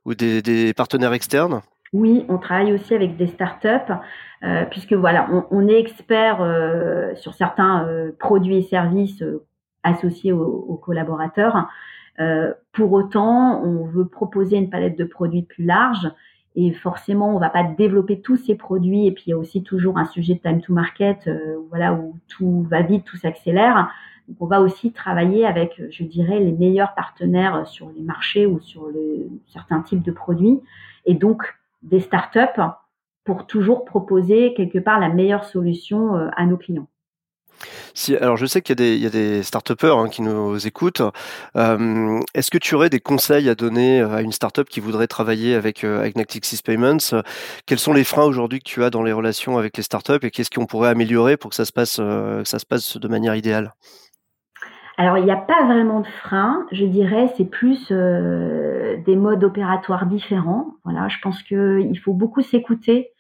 ou 0.05 0.15
des, 0.15 0.75
partenaires 0.77 1.13
externes? 1.13 1.61
Oui, 1.93 2.27
on 2.29 2.39
travaille 2.39 2.73
aussi 2.73 2.95
avec 2.95 3.17
des 3.17 3.29
startups. 3.29 3.95
puisque 4.71 4.93
voilà, 4.93 5.29
on, 5.51 5.69
est 5.69 5.79
expert 5.79 6.39
sur 7.17 7.35
certains 7.35 7.89
produits 8.19 8.59
et 8.59 8.63
services 8.63 9.25
associés 9.83 10.33
aux 10.33 10.81
collaborateurs. 10.85 11.69
pour 12.73 12.93
autant, 12.93 13.63
on 13.65 13.87
veut 13.87 14.07
proposer 14.07 14.57
une 14.57 14.69
palette 14.69 14.99
de 14.99 15.05
produits 15.05 15.43
plus 15.43 15.65
large 15.65 16.09
et 16.57 16.73
forcément, 16.73 17.35
on 17.35 17.39
va 17.39 17.51
pas 17.51 17.63
développer 17.63 18.21
tous 18.21 18.37
ces 18.37 18.55
produits. 18.55 19.07
Et 19.07 19.13
puis, 19.13 19.25
il 19.27 19.31
y 19.31 19.33
a 19.33 19.39
aussi 19.39 19.63
toujours 19.63 19.99
un 19.99 20.07
sujet 20.07 20.35
de 20.35 20.41
time 20.41 20.61
to 20.61 20.73
market, 20.73 21.27
euh, 21.27 21.57
voilà, 21.69 21.93
où 21.95 22.17
tout 22.29 22.67
va 22.69 22.83
vite, 22.83 23.05
tout 23.05 23.17
s'accélère. 23.17 23.91
Donc, 24.29 24.37
on 24.41 24.47
va 24.47 24.61
aussi 24.61 24.93
travailler 24.93 25.47
avec, 25.47 25.81
je 25.91 26.05
dirais, 26.05 26.41
les 26.41 26.53
meilleurs 26.53 26.95
partenaires 26.95 27.67
sur 27.67 27.91
les 27.91 28.03
marchés 28.03 28.47
ou 28.47 28.61
sur 28.61 28.87
le, 28.89 29.29
certains 29.47 29.83
types 29.83 30.03
de 30.03 30.13
produits. 30.13 30.61
Et 31.05 31.15
donc, 31.15 31.43
des 31.83 32.01
startups 32.01 32.61
pour 33.25 33.47
toujours 33.47 33.85
proposer 33.85 34.55
quelque 34.55 34.79
part 34.79 34.99
la 34.99 35.11
meilleure 35.11 35.45
solution 35.45 36.17
euh, 36.17 36.29
à 36.37 36.47
nos 36.47 36.57
clients. 36.57 36.89
Alors 38.21 38.37
je 38.37 38.47
sais 38.47 38.63
qu'il 38.63 38.81
y 38.81 39.07
a 39.07 39.11
des, 39.11 39.43
start-upers 39.43 39.99
hein, 39.99 40.09
qui 40.09 40.23
nous 40.23 40.67
écoutent. 40.67 41.03
Euh, 41.57 42.21
est-ce 42.35 42.51
que 42.51 42.59
tu 42.59 42.75
aurais 42.75 42.91
des 42.91 43.01
conseils 43.01 43.49
à 43.49 43.55
donner 43.55 44.01
euh, 44.01 44.15
à 44.15 44.23
une 44.23 44.33
start-up 44.33 44.69
qui 44.69 44.81
voudrait 44.81 45.09
travailler 45.09 45.55
avec, 45.55 45.85
euh, 45.85 46.01
avec 46.01 46.17
Natixis 46.17 46.63
Payments? 46.65 47.23
Quels 47.67 47.79
sont 47.79 47.93
les 47.93 48.05
freins 48.05 48.25
aujourd'hui 48.25 48.61
que 48.61 48.69
tu 48.69 48.85
as 48.85 48.91
dans 48.91 49.03
les 49.03 49.13
relations 49.13 49.59
avec 49.59 49.77
les 49.77 49.83
start-up 49.83 50.25
et 50.25 50.31
qu'est-ce 50.31 50.51
qu'on 50.51 50.67
pourrait 50.67 50.91
améliorer 50.91 51.37
pour 51.37 51.51
que 51.51 51.57
ça 51.57 51.65
se 51.65 51.73
passe, 51.73 52.01
ça 52.45 52.59
se 52.59 52.67
passe 52.67 52.97
de 52.97 53.09
manière 53.09 53.35
idéale? 53.35 53.75
Alors, 54.97 55.17
il 55.17 55.25
n'y 55.25 55.31
a 55.31 55.37
pas 55.37 55.65
vraiment 55.65 56.01
de 56.01 56.09
freins, 56.25 56.67
je 56.73 56.85
dirais, 56.85 57.33
c'est 57.37 57.45
plus 57.45 57.89
des 57.91 59.17
modes 59.17 59.45
opératoires 59.45 60.07
différents. 60.07 60.75
Voilà, 60.85 61.09
je 61.09 61.17
pense 61.23 61.43
qu'il 61.45 61.99
faut 62.05 62.15
beaucoup 62.15 62.43
s'écouter 62.43 63.13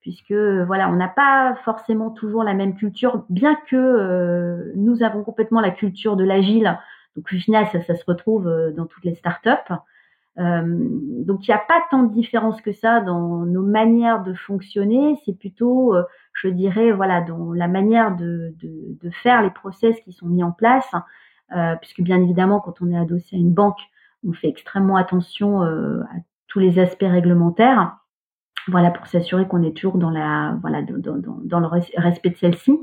puisque 0.00 0.32
voilà, 0.32 0.88
on 0.88 0.96
n'a 0.96 1.08
pas 1.08 1.56
forcément 1.64 2.10
toujours 2.10 2.44
la 2.44 2.54
même 2.54 2.76
culture, 2.76 3.24
bien 3.28 3.56
que 3.68 3.76
euh, 3.76 4.72
nous 4.76 5.02
avons 5.02 5.24
complètement 5.24 5.60
la 5.60 5.70
culture 5.70 6.16
de 6.16 6.24
l'agile. 6.24 6.78
Donc 7.16 7.26
au 7.32 7.36
final, 7.36 7.66
ça, 7.66 7.94
se 7.94 8.04
retrouve 8.06 8.46
euh, 8.46 8.72
dans 8.72 8.86
toutes 8.86 9.04
les 9.04 9.14
startups. 9.14 9.72
Euh, 10.38 10.62
donc 11.24 11.48
il 11.48 11.50
n'y 11.50 11.54
a 11.54 11.58
pas 11.66 11.82
tant 11.90 12.04
de 12.04 12.12
différence 12.14 12.60
que 12.62 12.70
ça 12.72 13.00
dans 13.00 13.44
nos 13.44 13.62
manières 13.62 14.22
de 14.22 14.34
fonctionner. 14.34 15.16
C'est 15.24 15.36
plutôt, 15.36 15.94
je 16.32 16.48
dirais, 16.48 16.92
voilà, 16.92 17.20
dans 17.20 17.52
la 17.52 17.66
manière 17.66 18.14
de, 18.14 18.54
de, 18.62 19.10
faire 19.10 19.42
les 19.42 19.50
process 19.50 19.98
qui 20.00 20.12
sont 20.12 20.26
mis 20.26 20.44
en 20.44 20.52
place, 20.52 20.88
puisque 21.80 22.02
bien 22.02 22.22
évidemment, 22.22 22.60
quand 22.60 22.80
on 22.80 22.92
est 22.92 22.96
adossé 22.96 23.34
à 23.34 23.38
une 23.38 23.52
banque, 23.52 23.80
on 24.24 24.32
fait 24.32 24.48
extrêmement 24.48 24.96
attention 24.96 25.62
à 25.62 26.06
tous 26.46 26.60
les 26.60 26.78
aspects 26.78 27.02
réglementaires 27.02 27.97
voilà, 28.66 28.90
pour 28.90 29.06
s'assurer 29.06 29.46
qu'on 29.46 29.62
est 29.62 29.76
toujours 29.76 29.98
dans, 29.98 30.10
la, 30.10 30.56
voilà, 30.60 30.82
dans, 30.82 31.16
dans, 31.16 31.60
le 31.60 31.66
respect 31.66 32.30
de 32.30 32.36
celle-ci. 32.36 32.78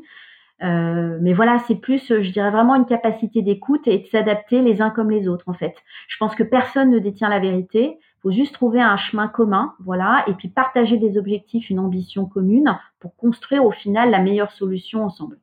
Euh, 0.64 1.18
mais 1.22 1.34
voilà, 1.34 1.60
c'est 1.68 1.76
plus, 1.76 2.08
je 2.08 2.32
dirais 2.32 2.52
vraiment 2.52 2.76
une 2.76 2.86
capacité 2.86 3.42
d'écoute 3.42 3.88
et 3.88 4.00
de 4.00 4.06
s'adapter 4.08 4.62
les 4.62 4.82
uns 4.82 4.90
comme 4.90 5.12
les 5.12 5.28
autres 5.28 5.50
en 5.50 5.54
fait. 5.54 5.76
Je 6.08 6.16
pense 6.18 6.34
que 6.34 6.44
personne 6.44 6.92
ne 6.92 7.00
détient 7.00 7.30
la 7.30 7.40
vérité. 7.40 7.98
Il 8.00 8.22
faut 8.22 8.32
juste 8.32 8.54
trouver 8.54 8.82
un 8.82 8.98
chemin 8.98 9.28
commun, 9.28 9.74
voilà, 9.80 10.24
et 10.28 10.34
puis 10.34 10.48
partager 10.48 10.98
des 10.98 11.18
objectifs, 11.18 11.70
une 11.70 11.80
ambition 11.80 12.26
commune 12.26 12.78
pour 13.00 13.16
construire 13.18 13.66
au 13.66 13.72
final 13.72 14.10
la 14.10 14.20
meilleure 14.20 14.52
solution 14.52 15.04
ensemble. 15.04 15.38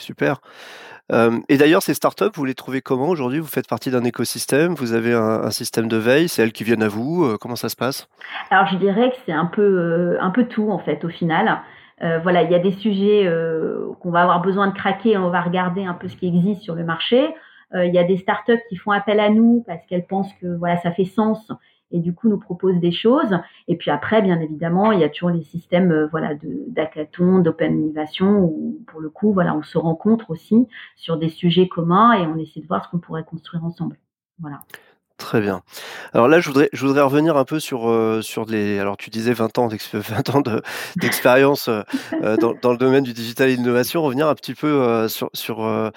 Super. 0.00 0.40
et 1.48 1.56
d'ailleurs, 1.56 1.82
ces 1.82 1.94
startups, 1.94 2.30
vous 2.34 2.44
les 2.44 2.54
trouvez 2.54 2.80
comment 2.80 3.08
aujourd'hui? 3.08 3.40
Vous 3.40 3.48
faites 3.48 3.68
partie 3.68 3.90
d'un 3.90 4.04
écosystème, 4.04 4.74
vous 4.74 4.92
avez 4.92 5.12
un, 5.12 5.50
système 5.50 5.88
de 5.88 5.96
veille, 5.96 6.28
c'est 6.28 6.42
elles 6.42 6.52
qui 6.52 6.64
viennent 6.64 6.82
à 6.82 6.88
vous, 6.88 7.36
comment 7.40 7.56
ça 7.56 7.68
se 7.68 7.76
passe? 7.76 8.08
Alors 8.50 8.66
je 8.68 8.76
dirais 8.76 9.10
que 9.10 9.16
c'est 9.26 9.32
un 9.32 9.46
peu, 9.46 10.16
un 10.20 10.30
peu 10.30 10.46
tout 10.46 10.70
en 10.70 10.78
fait 10.78 11.04
au 11.04 11.08
final. 11.08 11.60
voilà, 12.22 12.42
il 12.42 12.50
y 12.50 12.54
a 12.54 12.60
des 12.60 12.72
sujets 12.72 13.28
qu'on 14.00 14.10
va 14.10 14.22
avoir 14.22 14.40
besoin 14.40 14.68
de 14.68 14.74
craquer. 14.74 15.16
On 15.16 15.30
va 15.30 15.40
regarder 15.40 15.84
un 15.84 15.94
peu 15.94 16.08
ce 16.08 16.16
qui 16.16 16.28
existe 16.28 16.62
sur 16.62 16.76
le 16.76 16.84
marché. 16.84 17.34
il 17.74 17.92
y 17.92 17.98
a 17.98 18.04
des 18.04 18.16
startups 18.16 18.62
qui 18.68 18.76
font 18.76 18.92
appel 18.92 19.18
à 19.18 19.30
nous 19.30 19.64
parce 19.66 19.84
qu'elles 19.86 20.06
pensent 20.06 20.32
que 20.40 20.56
voilà, 20.58 20.76
ça 20.78 20.92
fait 20.92 21.04
sens 21.04 21.50
et 21.90 22.00
du 22.00 22.14
coup 22.14 22.28
nous 22.28 22.38
proposent 22.38 22.80
des 22.80 22.92
choses. 22.92 23.38
Et 23.68 23.76
puis 23.76 23.90
après, 23.90 24.22
bien 24.22 24.40
évidemment, 24.40 24.92
il 24.92 25.00
y 25.00 25.04
a 25.04 25.08
toujours 25.08 25.30
les 25.30 25.42
systèmes 25.42 26.08
voilà 26.10 26.34
d'hackathon, 26.68 27.38
d'open 27.38 27.78
innovation 27.78 28.40
où 28.40 28.80
pour 28.86 29.00
le 29.00 29.10
coup, 29.10 29.32
voilà, 29.32 29.54
on 29.54 29.62
se 29.62 29.78
rencontre 29.78 30.30
aussi 30.30 30.66
sur 30.96 31.16
des 31.16 31.28
sujets 31.28 31.68
communs 31.68 32.12
et 32.12 32.26
on 32.26 32.36
essaie 32.36 32.60
de 32.60 32.66
voir 32.66 32.84
ce 32.84 32.90
qu'on 32.90 32.98
pourrait 32.98 33.24
construire 33.24 33.64
ensemble. 33.64 33.98
Voilà. 34.38 34.60
Très 35.30 35.40
bien. 35.40 35.62
Alors 36.12 36.26
là, 36.26 36.40
je 36.40 36.48
voudrais, 36.48 36.68
je 36.72 36.84
voudrais 36.84 37.02
revenir 37.02 37.36
un 37.36 37.44
peu 37.44 37.60
sur, 37.60 37.88
euh, 37.88 38.20
sur 38.20 38.46
les. 38.46 38.80
Alors, 38.80 38.96
tu 38.96 39.10
disais 39.10 39.32
20 39.32 39.58
ans, 39.58 39.68
20 39.68 40.30
ans 40.34 40.42
d'expérience 40.96 41.68
euh, 41.68 41.82
euh, 42.14 42.36
dans, 42.36 42.52
dans, 42.60 42.72
le 42.72 42.78
domaine 42.78 43.04
du 43.04 43.12
digital 43.12 43.48
et 43.48 43.52
de 43.52 43.58
l'innovation. 43.58 44.02
Revenir 44.02 44.26
un 44.26 44.34
petit 44.34 44.54
peu 44.54 45.06
sur, 45.06 45.30
sur, 45.32 45.92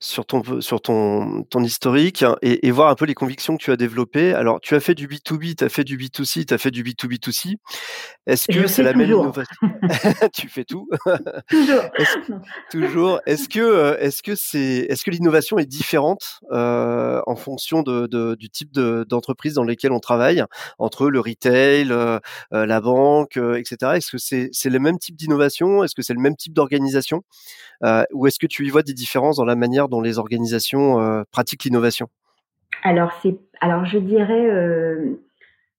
sur 0.00 0.24
ton, 0.24 0.62
sur 0.62 0.80
ton, 0.80 1.42
ton 1.50 1.62
historique 1.62 2.24
et, 2.40 2.66
et, 2.66 2.70
voir 2.70 2.88
un 2.88 2.94
peu 2.94 3.04
les 3.04 3.12
convictions 3.12 3.58
que 3.58 3.62
tu 3.62 3.70
as 3.70 3.76
développées. 3.76 4.32
Alors, 4.32 4.58
tu 4.58 4.74
as 4.74 4.80
fait 4.80 4.94
du 4.94 5.06
B2B, 5.06 5.56
tu 5.56 5.64
as 5.64 5.68
fait 5.68 5.84
du 5.84 5.98
B2C, 5.98 6.46
tu 6.46 6.54
as 6.54 6.58
fait 6.58 6.70
du 6.70 6.82
B2B2C. 6.82 7.56
Est-ce 8.26 8.50
que 8.50 8.66
c'est 8.66 8.82
la 8.82 8.94
même 8.94 9.10
innovation? 9.10 9.44
Tu 10.32 10.48
fais 10.48 10.64
tout 10.64 10.88
Toujours. 11.50 11.82
toujours. 12.70 13.20
Est-ce 13.26 13.48
que 13.48 13.96
est-ce 14.00 14.22
que 14.22 14.34
c'est 14.34 14.86
est-ce 14.88 15.04
que 15.04 15.10
l'innovation 15.10 15.58
est 15.58 15.66
différente 15.66 16.40
en 16.50 17.36
fonction 17.36 17.82
de, 17.82 18.06
de, 18.06 18.34
du 18.34 18.48
type 18.48 18.72
d'entreprise 18.78 19.54
dans 19.54 19.64
lesquelles 19.64 19.92
on 19.92 20.00
travaille 20.00 20.44
entre 20.78 21.10
le 21.10 21.20
retail, 21.20 21.90
euh, 21.90 22.18
euh 22.52 22.66
la 22.66 22.80
banque, 22.80 23.36
euh, 23.36 23.54
etc. 23.54 23.92
Est-ce 23.96 24.10
que 24.12 24.18
c'est 24.18 24.70
le 24.70 24.78
même 24.78 24.98
type 24.98 25.16
d'innovation? 25.16 25.84
Est-ce 25.84 25.94
que 25.94 26.02
c'est 26.02 26.14
le 26.14 26.20
même 26.20 26.36
type 26.36 26.52
d'organisation? 26.52 27.22
Ou 28.12 28.26
est-ce 28.26 28.38
que 28.38 28.46
tu 28.46 28.66
y 28.66 28.70
vois 28.70 28.82
des 28.82 28.94
différences 28.94 29.36
dans 29.36 29.44
la 29.44 29.56
manière 29.56 29.88
dont 29.88 30.00
les 30.00 30.18
organisations 30.18 31.24
pratiquent 31.30 31.64
l'innovation? 31.64 32.08
Alors, 32.82 33.12
alors 33.60 33.84
je 33.84 33.98
dirais, 33.98 34.48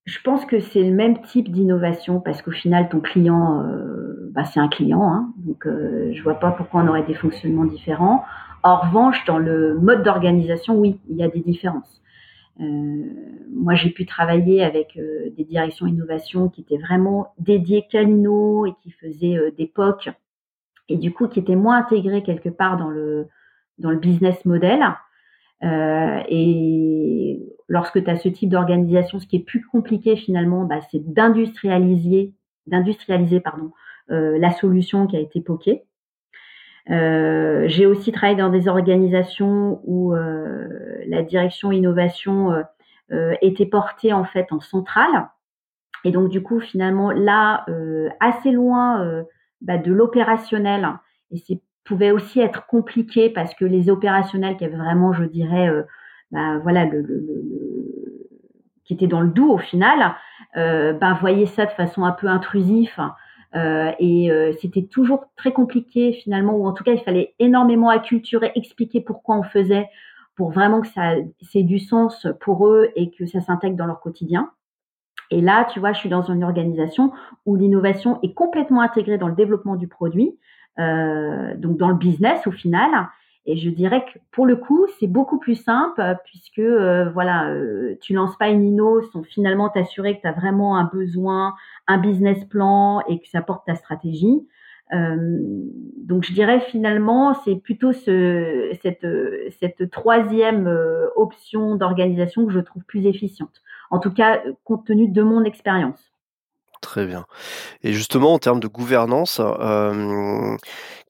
je 0.05 0.17
pense 0.23 0.45
que 0.45 0.59
c'est 0.59 0.83
le 0.83 0.91
même 0.91 1.21
type 1.23 1.51
d'innovation 1.51 2.19
parce 2.21 2.41
qu'au 2.41 2.51
final, 2.51 2.89
ton 2.89 3.01
client, 3.01 3.65
bah, 4.31 4.45
c'est 4.45 4.59
un 4.59 4.69
client, 4.69 5.03
hein, 5.03 5.33
donc 5.37 5.65
je 5.65 6.23
vois 6.23 6.39
pas 6.39 6.51
pourquoi 6.51 6.81
on 6.81 6.87
aurait 6.87 7.05
des 7.05 7.15
fonctionnements 7.15 7.65
différents. 7.65 8.23
En 8.63 8.77
revanche, 8.77 9.23
dans 9.25 9.37
le 9.37 9.77
mode 9.79 10.03
d'organisation, 10.03 10.77
oui, 10.77 10.99
il 11.09 11.17
y 11.17 11.23
a 11.23 11.29
des 11.29 11.39
différences. 11.39 12.01
Moi, 12.59 13.75
j'ai 13.75 13.89
pu 13.89 14.05
travailler 14.05 14.63
avec 14.63 14.99
des 15.37 15.43
directions 15.45 15.87
innovation 15.87 16.49
qui 16.49 16.61
étaient 16.61 16.77
vraiment 16.77 17.33
dédiées 17.37 17.85
l'INO 17.93 18.65
et 18.65 18.73
qui 18.83 18.91
faisaient 18.91 19.51
des 19.57 19.65
POC 19.65 20.09
et 20.89 20.97
du 20.97 21.13
coup 21.13 21.27
qui 21.27 21.39
étaient 21.39 21.55
moins 21.55 21.77
intégrées 21.77 22.23
quelque 22.23 22.49
part 22.49 22.77
dans 22.77 22.89
le, 22.89 23.27
dans 23.77 23.91
le 23.91 23.97
business 23.97 24.43
model. 24.45 24.83
Euh, 25.63 26.19
et 26.27 27.39
lorsque 27.67 28.03
tu 28.03 28.09
as 28.09 28.17
ce 28.17 28.29
type 28.29 28.49
d'organisation, 28.49 29.19
ce 29.19 29.27
qui 29.27 29.37
est 29.37 29.45
plus 29.45 29.65
compliqué 29.65 30.15
finalement, 30.15 30.65
bah, 30.65 30.79
c'est 30.91 31.13
d'industrialiser, 31.13 32.33
d'industrialiser 32.67 33.39
pardon, 33.39 33.71
euh, 34.09 34.37
la 34.39 34.51
solution 34.51 35.07
qui 35.07 35.15
a 35.15 35.19
été 35.19 35.41
poquée. 35.41 35.83
Euh, 36.89 37.65
j'ai 37.67 37.85
aussi 37.85 38.11
travaillé 38.11 38.37
dans 38.37 38.49
des 38.49 38.67
organisations 38.67 39.81
où 39.83 40.13
la 40.13 41.23
direction 41.23 41.71
innovation 41.71 42.63
était 43.41 43.65
portée 43.65 44.13
en 44.13 44.23
fait 44.25 44.47
en 44.51 44.59
centrale. 44.59 45.29
Et 46.05 46.11
donc 46.11 46.29
du 46.29 46.41
coup 46.41 46.59
finalement 46.59 47.11
là, 47.11 47.65
assez 48.19 48.51
loin 48.51 49.23
bah, 49.61 49.77
de 49.77 49.91
l'opérationnel, 49.91 50.87
et 51.31 51.37
c'est 51.37 51.61
pouvait 51.89 52.11
aussi 52.11 52.39
être 52.39 52.67
compliqué 52.67 53.31
parce 53.31 53.55
que 53.55 53.65
les 53.65 53.89
opérationnels 53.89 54.57
qui 54.57 54.65
avaient 54.65 54.77
vraiment, 54.77 55.11
je 55.11 55.23
dirais, 55.23 55.67
euh, 55.67 55.81
bah, 56.31 56.59
voilà, 56.59 56.85
qui 58.85 58.93
étaient 58.93 59.07
dans 59.07 59.21
le 59.21 59.29
doux 59.29 59.49
au 59.49 59.57
final, 59.57 60.13
euh, 60.55 60.93
bah, 60.93 61.17
voyaient 61.19 61.47
ça 61.47 61.65
de 61.65 61.71
façon 61.71 62.03
un 62.03 62.11
peu 62.11 62.27
intrusive. 62.27 62.93
Euh, 62.99 63.09
et 63.55 64.31
euh, 64.31 64.53
c'était 64.61 64.83
toujours 64.83 65.25
très 65.35 65.51
compliqué 65.51 66.13
finalement, 66.13 66.53
ou 66.53 66.67
en 66.67 66.73
tout 66.73 66.83
cas 66.83 66.93
il 66.93 67.01
fallait 67.01 67.33
énormément 67.39 67.89
acculturer, 67.89 68.51
expliquer 68.55 69.01
pourquoi 69.01 69.37
on 69.37 69.43
faisait, 69.43 69.87
pour 70.35 70.51
vraiment 70.51 70.81
que 70.81 70.87
ça 70.87 71.15
ait 71.15 71.63
du 71.63 71.79
sens 71.79 72.27
pour 72.41 72.67
eux 72.67 72.89
et 72.95 73.11
que 73.11 73.25
ça 73.25 73.41
s'intègre 73.41 73.75
dans 73.75 73.87
leur 73.87 73.99
quotidien. 73.99 74.51
Et 75.31 75.41
là, 75.41 75.65
tu 75.65 75.79
vois, 75.79 75.93
je 75.93 75.99
suis 75.99 76.09
dans 76.09 76.23
une 76.23 76.43
organisation 76.43 77.11
où 77.45 77.55
l'innovation 77.55 78.19
est 78.23 78.33
complètement 78.33 78.81
intégrée 78.81 79.17
dans 79.17 79.27
le 79.27 79.35
développement 79.35 79.75
du 79.75 79.87
produit. 79.87 80.37
Euh, 80.79 81.55
donc 81.57 81.77
dans 81.77 81.89
le 81.89 81.95
business 81.95 82.45
au 82.47 82.51
final. 82.51 82.89
Et 83.49 83.57
je 83.57 83.71
dirais 83.71 84.05
que 84.05 84.19
pour 84.31 84.45
le 84.45 84.55
coup, 84.55 84.85
c'est 84.99 85.07
beaucoup 85.07 85.39
plus 85.39 85.55
simple 85.55 85.99
euh, 85.99 86.13
puisque 86.23 86.59
euh, 86.59 87.09
voilà, 87.09 87.51
tu 87.99 88.13
lances 88.13 88.37
pas 88.37 88.49
une 88.49 88.63
inno 88.63 89.01
sans 89.11 89.23
finalement 89.23 89.69
t'assurer 89.69 90.17
que 90.17 90.21
tu 90.21 90.27
as 90.27 90.33
vraiment 90.33 90.77
un 90.77 90.83
besoin, 90.85 91.55
un 91.87 91.97
business 91.97 92.45
plan 92.45 93.01
et 93.07 93.19
que 93.19 93.27
ça 93.27 93.41
porte 93.41 93.65
ta 93.65 93.75
stratégie. 93.75 94.47
donc 94.91 96.23
je 96.23 96.33
dirais 96.33 96.59
finalement, 96.61 97.33
c'est 97.43 97.55
plutôt 97.55 97.91
ce, 97.91 98.71
cette, 98.81 99.05
cette 99.59 99.89
troisième 99.89 100.67
option 101.15 101.75
d'organisation 101.75 102.45
que 102.45 102.51
je 102.51 102.59
trouve 102.59 102.83
plus 102.83 103.07
efficiente. 103.07 103.61
En 103.89 103.99
tout 103.99 104.13
cas, 104.13 104.41
compte 104.63 104.85
tenu 104.85 105.07
de 105.07 105.23
mon 105.23 105.43
expérience. 105.43 106.08
Très 106.81 107.05
bien. 107.05 107.25
Et 107.83 107.91
justement, 107.91 108.33
en 108.33 108.39
termes 108.39 108.61
de 108.61 108.67
gouvernance, 108.67 109.41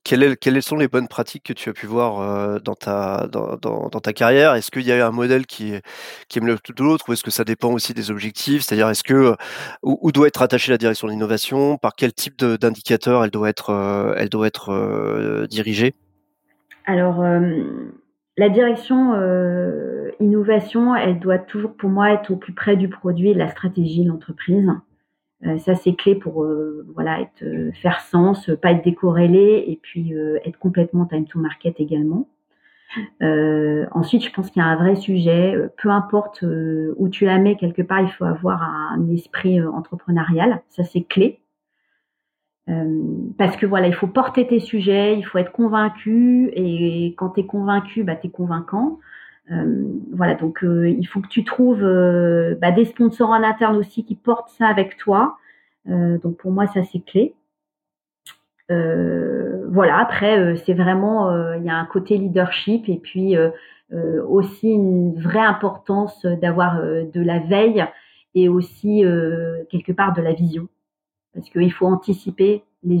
quelles, 0.02 0.62
sont 0.62 0.76
les 0.76 0.88
bonnes 0.88 1.06
pratiques 1.06 1.44
que 1.44 1.52
tu 1.52 1.68
as 1.68 1.72
pu 1.72 1.86
voir 1.86 2.60
dans, 2.60 2.74
ta, 2.74 4.12
carrière? 4.12 4.54
Est-ce 4.54 4.72
qu'il 4.72 4.82
y 4.82 4.92
a 4.92 5.06
un 5.06 5.12
modèle 5.12 5.46
qui, 5.46 5.74
qui 6.28 6.40
le 6.40 6.58
tout 6.58 6.72
de 6.72 6.82
l'autre 6.82 7.08
ou 7.08 7.12
est-ce 7.12 7.22
que 7.22 7.30
ça 7.30 7.44
dépend 7.44 7.70
aussi 7.70 7.94
des 7.94 8.10
objectifs? 8.10 8.62
C'est-à-dire, 8.62 8.88
est-ce 8.88 9.04
que 9.04 9.36
où, 9.82 10.10
doit 10.10 10.26
être 10.26 10.42
attachée 10.42 10.72
la 10.72 10.78
direction 10.78 11.06
de 11.06 11.12
l'innovation? 11.12 11.78
Par 11.78 11.94
quel 11.94 12.12
type 12.12 12.42
d'indicateur 12.44 13.24
elle 13.24 13.30
doit 13.30 13.48
être, 13.48 14.14
elle 14.16 14.28
doit 14.28 14.48
être 14.48 15.46
dirigée? 15.48 15.94
Alors, 16.86 17.22
la 18.36 18.48
direction 18.48 19.14
innovation, 20.18 20.96
elle 20.96 21.20
doit 21.20 21.38
toujours, 21.38 21.74
pour 21.76 21.90
moi, 21.90 22.10
être 22.10 22.30
au 22.32 22.36
plus 22.36 22.54
près 22.54 22.76
du 22.76 22.88
produit 22.88 23.30
et 23.30 23.34
de 23.34 23.38
la 23.38 23.48
stratégie 23.48 24.04
de 24.04 24.08
l'entreprise. 24.08 24.68
Euh, 25.46 25.58
ça, 25.58 25.74
c'est 25.74 25.94
clé 25.94 26.14
pour 26.14 26.44
euh, 26.44 26.86
voilà, 26.94 27.20
être, 27.20 27.42
euh, 27.42 27.72
faire 27.72 28.00
sens, 28.00 28.50
pas 28.60 28.72
être 28.72 28.84
décorrélé 28.84 29.64
et 29.66 29.78
puis 29.80 30.12
être 30.44 30.58
complètement 30.58 31.06
time 31.06 31.26
to 31.26 31.38
market 31.38 31.80
également. 31.80 32.28
ensuite, 33.20 34.24
je 34.24 34.32
pense 34.32 34.50
qu'il 34.50 34.60
y 34.60 34.64
a 34.64 34.68
un 34.68 34.76
vrai 34.76 34.96
sujet. 34.96 35.54
Peu 35.80 35.90
importe 35.90 36.42
où 36.42 37.08
tu 37.08 37.24
la 37.24 37.38
mets, 37.38 37.56
quelque 37.56 37.82
part, 37.82 38.00
il 38.00 38.10
faut 38.10 38.24
avoir 38.24 38.62
un 38.62 39.08
esprit 39.10 39.62
entrepreneurial. 39.62 40.62
Ça, 40.68 40.84
c'est 40.84 41.02
clé. 41.02 41.40
parce 43.38 43.56
que 43.56 43.66
voilà, 43.66 43.86
il 43.86 43.94
faut 43.94 44.08
porter 44.08 44.46
tes 44.46 44.60
sujets, 44.60 45.16
il 45.16 45.22
faut 45.22 45.38
être 45.38 45.52
convaincu, 45.52 46.50
et 46.54 47.14
quand 47.16 47.30
tu 47.30 47.40
es 47.40 47.46
convaincu, 47.46 48.04
bah, 48.04 48.16
tu 48.16 48.26
es 48.28 48.30
convaincant. 48.30 48.98
Euh, 49.50 50.00
voilà, 50.12 50.34
donc 50.34 50.62
euh, 50.62 50.88
il 50.88 51.06
faut 51.06 51.20
que 51.20 51.28
tu 51.28 51.44
trouves 51.44 51.82
euh, 51.82 52.54
bah, 52.60 52.70
des 52.70 52.84
sponsors 52.84 53.30
en 53.30 53.42
interne 53.42 53.76
aussi 53.76 54.04
qui 54.04 54.14
portent 54.14 54.50
ça 54.50 54.66
avec 54.66 54.96
toi. 54.96 55.36
donc 55.86 56.36
pour 56.36 56.52
moi, 56.52 56.66
ça 56.68 56.82
c'est 56.84 57.00
clé. 57.04 57.34
voilà, 58.68 59.98
après, 59.98 60.56
c'est 60.64 60.74
vraiment, 60.74 61.54
il 61.54 61.64
y 61.64 61.70
a 61.70 61.76
un 61.76 61.86
côté 61.86 62.16
leadership 62.18 62.88
et 62.88 62.98
puis 62.98 63.36
aussi 64.28 64.68
une 64.70 65.20
vraie 65.20 65.40
importance 65.40 66.24
d'avoir 66.24 66.80
de 66.82 67.20
la 67.20 67.38
veille 67.40 67.84
et 68.34 68.48
aussi 68.48 69.02
quelque 69.70 69.92
part 69.92 70.12
de 70.14 70.22
la 70.22 70.32
vision. 70.32 70.68
Parce 71.34 71.48
qu'il 71.50 71.72
faut 71.72 71.86
anticiper 71.86 72.62
les, 72.84 73.00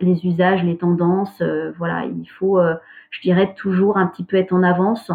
les 0.00 0.26
usages, 0.26 0.62
les 0.64 0.76
tendances. 0.76 1.42
voilà, 1.78 2.04
il 2.04 2.28
faut, 2.38 2.60
je 3.10 3.20
dirais, 3.22 3.54
toujours 3.56 3.96
un 3.96 4.06
petit 4.06 4.24
peu 4.24 4.36
être 4.36 4.52
en 4.52 4.62
avance 4.62 5.10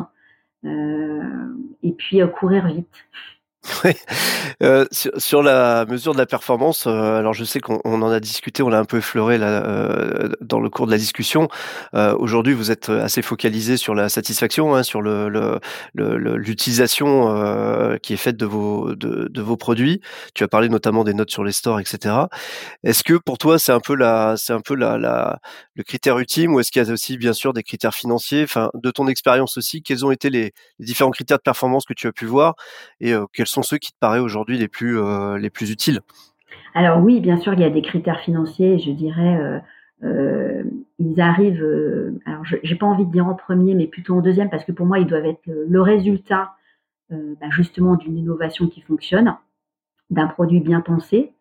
et 0.64 1.92
puis 1.92 2.22
euh, 2.22 2.28
courir 2.28 2.68
vite. 2.68 3.06
Euh, 4.62 4.86
sur, 4.92 5.42
la 5.44 5.86
mesure 5.86 6.14
de 6.14 6.18
la 6.18 6.26
performance, 6.26 6.88
euh, 6.88 7.18
alors 7.18 7.34
je 7.34 7.44
sais 7.44 7.60
qu'on 7.60 7.82
en 7.84 8.10
a 8.10 8.20
discuté, 8.20 8.64
on 8.64 8.70
l'a 8.70 8.80
un 8.80 8.86
peu 8.86 8.98
effleuré 8.98 9.38
euh, 9.42 10.30
dans 10.42 10.62
le 10.62 10.70
cours 10.70 10.86
de 10.86 10.92
la 10.92 10.98
discussion. 10.98 11.48
Aujourd'hui, 11.94 12.54
vous 12.54 12.72
êtes 12.72 12.90
assez 12.90 13.22
focalisé 13.22 13.78
sur 13.78 13.96
la 13.96 14.10
satisfaction, 14.10 14.76
hein, 14.76 14.84
sur 14.84 15.02
l'utilisation 15.02 17.98
qui 18.02 18.14
est 18.14 18.18
faite 18.18 18.38
de 18.38 18.46
vos, 18.46 18.96
produits. 19.58 20.02
Tu 20.34 20.44
as 20.44 20.48
parlé 20.48 20.70
notamment 20.70 21.04
des 21.04 21.14
notes 21.14 21.32
sur 21.32 21.44
les 21.44 21.52
stores, 21.52 21.80
etc. 21.80 22.16
Est-ce 22.84 23.04
que 23.04 23.14
pour 23.14 23.38
toi, 23.38 23.60
c'est 23.60 23.72
un 23.72 23.80
peu 23.80 23.96
le 23.96 25.84
critère 25.84 26.18
ultime, 26.20 26.54
ou 26.54 26.60
est-ce 26.60 26.72
qu'il 26.72 26.84
y 26.84 26.90
a 26.90 26.92
aussi 26.92 27.18
bien 27.18 27.34
sûr 27.34 27.54
des 27.54 27.64
critères 27.64 27.94
financiers? 27.94 28.44
Enfin, 28.44 28.70
de 28.74 28.92
ton 28.92 29.08
expérience 29.08 29.58
aussi, 29.58 29.84
quels 29.84 30.06
ont 30.06 30.12
été 30.12 30.30
les, 30.30 30.54
différents 30.80 31.12
critères 31.12 31.38
de 31.38 31.44
performance 31.44 31.86
que 31.86 31.94
tu 31.94 32.08
as 32.08 32.12
pu 32.12 32.26
voir 32.26 32.56
et 33.00 33.14
quels 33.34 33.48
ceux 33.62 33.78
qui 33.78 33.92
te 33.92 33.98
paraissent 34.00 34.22
aujourd'hui 34.22 34.58
les 34.58 34.68
plus, 34.68 35.00
euh, 35.00 35.38
utiles? 35.62 36.00
Alors 36.74 37.00
oui, 37.02 37.20
bien 37.20 37.38
sûr, 37.38 37.54
il 37.54 37.60
y 37.60 37.64
a 37.64 37.70
des 37.70 37.82
critères 37.82 38.20
financiers, 38.22 38.80
je 38.80 38.92
dirais. 38.92 39.62
Euh, 40.04 40.64
ils 41.00 41.22
arrivent, 41.22 41.64
alors 42.26 42.44
j'ai 42.46 42.76
pas 42.76 42.86
envie 42.86 43.06
de 43.06 43.12
dire 43.12 43.28
en 43.28 43.36
premier, 43.36 43.76
mais 43.76 43.88
plutôt 43.88 44.16
en 44.16 44.22
deuxième, 44.22 44.50
parce 44.50 44.66
que 44.66 44.72
pour 44.72 44.86
moi, 44.86 45.00
ils 45.00 45.08
doivent 45.08 45.26
être 45.26 45.42
le, 45.46 45.82
résultat 45.82 46.54
bah, 47.10 47.48
justement 47.52 47.96
d'une 47.96 48.18
innovation 48.18 48.68
qui 48.68 48.82
fonctionne, 48.82 49.36
d'un 50.10 50.28
produit 50.28 50.60
bien 50.60 50.82
pensé, 50.82 51.34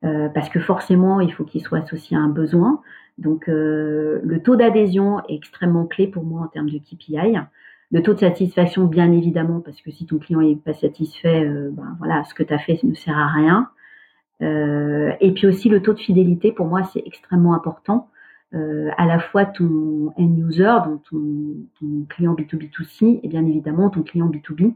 parce 0.00 0.48
que 0.48 0.58
forcément, 0.58 1.20
il 1.20 1.32
faut 1.32 1.44
qu'il 1.44 1.60
soit 1.60 1.78
associé 1.78 2.16
à 2.16 2.20
un 2.20 2.28
besoin. 2.28 2.80
Donc, 3.18 3.44
le 3.46 4.38
taux 4.42 4.56
d'adhésion 4.56 5.20
est 5.28 5.34
extrêmement 5.34 5.86
clé 5.86 6.08
pour 6.08 6.24
moi 6.24 6.42
en 6.42 6.48
termes 6.48 6.70
de 6.70 6.78
KPI. 6.78 7.36
Le 7.92 8.02
taux 8.02 8.14
de 8.14 8.20
satisfaction, 8.20 8.84
bien 8.84 9.10
évidemment, 9.12 9.60
parce 9.60 9.80
que 9.80 9.90
si 9.90 10.06
ton 10.06 10.18
client 10.18 10.40
n'est 10.40 10.54
pas 10.54 10.74
satisfait, 10.74 11.44
ben 11.44 11.96
voilà, 11.98 12.22
ce 12.24 12.34
que 12.34 12.42
tu 12.44 12.54
as 12.54 12.58
fait 12.58 12.78
ne 12.84 12.94
sert 12.94 13.18
à 13.18 13.26
rien. 13.26 13.68
Euh, 14.42 15.12
et 15.20 15.32
puis 15.32 15.46
aussi 15.46 15.68
le 15.68 15.82
taux 15.82 15.92
de 15.92 15.98
fidélité, 15.98 16.52
pour 16.52 16.66
moi, 16.66 16.82
c'est 16.84 17.02
extrêmement 17.04 17.54
important. 17.54 18.08
Euh, 18.52 18.90
à 18.96 19.06
la 19.06 19.20
fois 19.20 19.44
ton 19.44 20.12
end 20.18 20.36
user, 20.36 20.74
donc 20.84 21.02
ton, 21.08 22.06
client 22.08 22.34
B2B2C, 22.34 23.20
et 23.22 23.28
bien 23.28 23.46
évidemment 23.46 23.90
ton 23.90 24.02
client 24.02 24.28
B2B, 24.28 24.74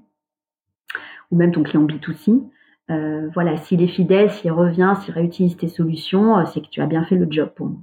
ou 1.30 1.36
même 1.36 1.52
ton 1.52 1.62
client 1.62 1.84
B2C. 1.84 2.42
Euh, 2.90 3.30
voilà, 3.32 3.56
s'il 3.56 3.82
est 3.82 3.88
fidèle, 3.88 4.30
s'il 4.30 4.52
revient, 4.52 4.94
s'il 5.00 5.14
réutilise 5.14 5.56
tes 5.56 5.68
solutions, 5.68 6.44
c'est 6.46 6.60
que 6.60 6.68
tu 6.68 6.80
as 6.82 6.86
bien 6.86 7.04
fait 7.04 7.16
le 7.16 7.26
job 7.28 7.50
pour 7.56 7.66
moi. 7.66 7.80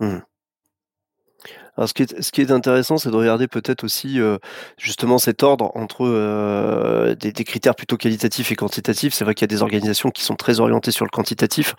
Mmh. 0.00 0.18
Alors, 1.76 1.88
ce 1.88 1.94
qui 1.94 2.04
est, 2.04 2.22
ce 2.22 2.32
qui 2.32 2.40
est 2.40 2.50
intéressant, 2.50 2.96
c'est 2.96 3.10
de 3.10 3.16
regarder 3.16 3.48
peut-être 3.48 3.84
aussi 3.84 4.18
euh, 4.18 4.38
justement 4.78 5.18
cet 5.18 5.42
ordre 5.42 5.72
entre 5.74 6.06
euh, 6.06 7.14
des, 7.14 7.32
des, 7.32 7.44
critères 7.44 7.74
plutôt 7.74 7.98
qualitatifs 7.98 8.50
et 8.50 8.56
quantitatifs. 8.56 9.12
C'est 9.12 9.24
vrai 9.24 9.34
qu'il 9.34 9.42
y 9.42 9.52
a 9.52 9.54
des 9.54 9.62
organisations 9.62 10.10
qui 10.10 10.22
sont 10.22 10.36
très 10.36 10.60
orientées 10.60 10.90
sur 10.90 11.04
le 11.04 11.10
quantitatif, 11.10 11.74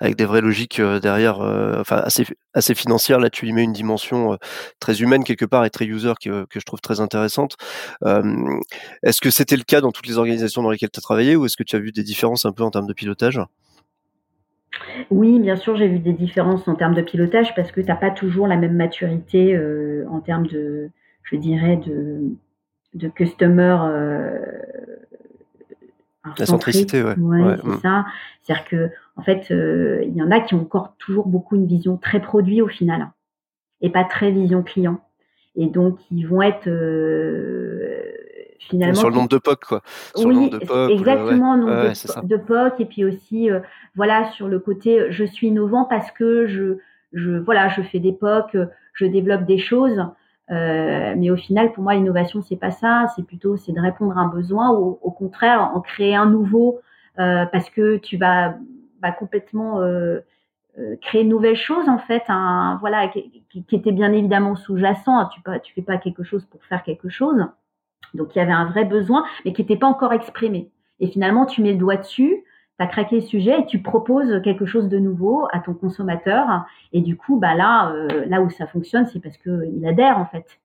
avec 0.00 0.16
des 0.16 0.24
vraies 0.24 0.40
logiques 0.40 0.80
euh, 0.80 0.98
derrière, 0.98 1.40
enfin 1.78 1.96
assez, 1.96 2.24
assez 2.54 2.74
financières. 2.74 3.20
Là, 3.20 3.28
tu 3.28 3.46
y 3.46 3.52
mets 3.52 3.64
une 3.64 3.74
dimension 3.74 4.38
très 4.80 5.02
humaine 5.02 5.24
quelque 5.24 5.44
part 5.44 5.64
et 5.64 5.70
très 5.70 5.84
user 5.84 6.14
que, 6.22 6.46
que 6.46 6.58
je 6.58 6.64
trouve 6.64 6.80
très 6.80 7.00
intéressante. 7.00 7.56
est-ce 9.02 9.20
que 9.20 9.30
c'était 9.30 9.56
le 9.56 9.64
cas 9.64 9.80
dans 9.80 9.92
toutes 9.92 10.06
les 10.06 10.18
organisations 10.18 10.62
dans 10.62 10.70
lesquelles 10.70 10.90
tu 10.90 11.00
as 11.00 11.02
travaillé, 11.02 11.36
ou 11.36 11.44
est-ce 11.44 11.56
que 11.56 11.64
tu 11.64 11.76
as 11.76 11.80
vu 11.80 11.92
des 11.92 12.02
différences 12.02 12.46
un 12.46 12.52
peu 12.52 12.62
en 12.62 12.70
termes 12.70 12.86
de 12.86 12.94
pilotage? 12.94 13.40
Oui, 15.10 15.38
bien 15.38 15.56
sûr, 15.56 15.76
j'ai 15.76 15.88
vu 15.88 15.98
des 15.98 16.12
différences 16.12 16.66
en 16.68 16.74
termes 16.74 16.94
de 16.94 17.02
pilotage 17.02 17.54
parce 17.54 17.72
que 17.72 17.80
tu 17.80 17.86
n'as 17.88 17.96
pas 17.96 18.10
toujours 18.10 18.46
la 18.46 18.56
même 18.56 18.76
maturité 18.76 19.54
euh, 19.54 20.04
en 20.10 20.20
termes 20.20 20.46
de, 20.46 20.90
je 21.22 21.36
dirais, 21.36 21.76
de, 21.76 22.22
de 22.94 23.08
customer. 23.08 23.78
Euh, 23.82 24.38
la 26.38 26.46
centricité, 26.46 27.02
ouais. 27.02 27.16
ouais, 27.16 27.56
c'est 27.62 27.68
mm. 27.68 27.80
ça. 27.80 28.06
C'est-à-dire 28.42 28.64
que, 28.64 28.90
en 29.16 29.22
fait, 29.22 29.50
euh, 29.50 30.02
il 30.06 30.16
y 30.16 30.22
en 30.22 30.30
a 30.30 30.40
qui 30.40 30.54
ont 30.54 30.62
encore 30.62 30.94
toujours 30.98 31.26
beaucoup 31.26 31.56
une 31.56 31.66
vision 31.66 31.96
très 31.96 32.20
produit 32.20 32.62
au 32.62 32.68
final 32.68 33.10
et 33.80 33.90
pas 33.90 34.04
très 34.04 34.30
vision 34.30 34.62
client. 34.62 35.00
Et 35.56 35.66
donc, 35.66 35.98
ils 36.10 36.24
vont 36.24 36.42
être 36.42 36.68
finalement. 38.58 38.94
Sur 38.94 39.10
le 39.10 39.16
nombre 39.16 39.28
de 39.28 39.38
POC, 39.38 39.64
quoi. 39.64 39.82
Sur 40.14 40.28
oui, 40.28 40.34
le 40.34 40.40
nombre 40.40 40.58
de 40.58 40.92
exactement, 40.92 41.56
nombre 41.56 41.72
de, 41.72 42.26
de, 42.26 42.36
POC, 42.36 42.80
et 42.80 42.84
puis 42.84 43.04
aussi, 43.04 43.50
euh, 43.50 43.60
voilà, 43.94 44.30
sur 44.32 44.48
le 44.48 44.58
côté, 44.58 45.00
euh, 45.00 45.06
je 45.10 45.24
suis 45.24 45.48
innovant 45.48 45.84
parce 45.84 46.10
que 46.10 46.46
je, 46.46 46.78
je, 47.12 47.32
voilà, 47.32 47.68
je 47.68 47.82
fais 47.82 48.00
des 48.00 48.12
POC, 48.12 48.54
euh, 48.54 48.66
je 48.94 49.06
développe 49.06 49.44
des 49.44 49.58
choses. 49.58 50.04
Euh, 50.50 51.14
mais 51.16 51.30
au 51.30 51.36
final, 51.36 51.72
pour 51.72 51.82
moi, 51.82 51.94
l'innovation, 51.94 52.42
c'est 52.42 52.56
pas 52.56 52.70
ça. 52.70 53.06
C'est 53.16 53.24
plutôt, 53.24 53.56
c'est 53.56 53.72
de 53.72 53.80
répondre 53.80 54.16
à 54.18 54.20
un 54.20 54.28
besoin 54.28 54.72
ou 54.72 54.98
au 55.00 55.10
contraire, 55.10 55.70
en 55.74 55.80
créer 55.80 56.14
un 56.14 56.26
nouveau 56.26 56.80
euh, 57.18 57.46
parce 57.46 57.70
que 57.70 57.96
tu 57.96 58.16
vas, 58.16 58.56
complètement 59.18 59.82
euh, 59.82 60.20
créer 61.02 61.22
une 61.22 61.28
nouvelle 61.28 61.56
chose 61.56 61.90
en 61.90 61.98
fait, 61.98 62.22
un, 62.28 62.78
voilà, 62.80 63.08
qui, 63.08 63.44
qui, 63.50 63.76
était 63.76 63.92
bien 63.92 64.12
évidemment 64.12 64.56
sous-jacent. 64.56 65.28
Tu, 65.28 65.40
tu 65.62 65.74
fais 65.74 65.82
pas 65.82 65.98
quelque 65.98 66.22
chose 66.22 66.44
pour 66.46 66.64
faire 66.64 66.82
quelque 66.82 67.10
chose. 67.10 67.44
Donc 68.14 68.34
il 68.34 68.38
y 68.38 68.40
avait 68.40 68.52
un 68.52 68.66
vrai 68.66 68.84
besoin, 68.84 69.24
mais 69.44 69.52
qui 69.52 69.62
n'était 69.62 69.76
pas 69.76 69.86
encore 69.86 70.12
exprimé. 70.12 70.70
Et 71.00 71.08
finalement, 71.08 71.46
tu 71.46 71.62
mets 71.62 71.72
le 71.72 71.78
doigt 71.78 71.96
dessus, 71.96 72.44
tu 72.78 72.84
as 72.84 72.86
craqué 72.86 73.16
le 73.16 73.22
sujet 73.22 73.60
et 73.60 73.66
tu 73.66 73.82
proposes 73.82 74.40
quelque 74.42 74.66
chose 74.66 74.88
de 74.88 74.98
nouveau 74.98 75.46
à 75.52 75.60
ton 75.60 75.74
consommateur. 75.74 76.64
Et 76.92 77.00
du 77.00 77.16
coup, 77.16 77.38
bah 77.38 77.54
là, 77.54 77.92
euh, 77.92 78.24
là 78.26 78.40
où 78.40 78.50
ça 78.50 78.66
fonctionne, 78.66 79.06
c'est 79.06 79.20
parce 79.20 79.36
qu'il 79.38 79.86
adhère 79.86 80.18
en 80.18 80.26
fait. 80.26 80.60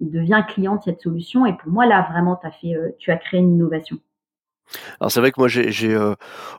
Il 0.00 0.10
devient 0.10 0.42
client 0.48 0.76
de 0.76 0.82
cette 0.82 1.00
solution. 1.00 1.44
Et 1.44 1.54
pour 1.54 1.70
moi, 1.70 1.86
là, 1.86 2.06
vraiment, 2.10 2.38
euh, 2.64 2.88
tu 2.98 3.10
as 3.10 3.16
créé 3.16 3.40
une 3.40 3.54
innovation. 3.54 3.98
Alors 5.00 5.10
c'est 5.10 5.20
vrai 5.20 5.32
que 5.32 5.40
moi 5.40 5.48
j'ai 5.48 5.72
j'ai 5.72 5.94
euh, 5.94 6.14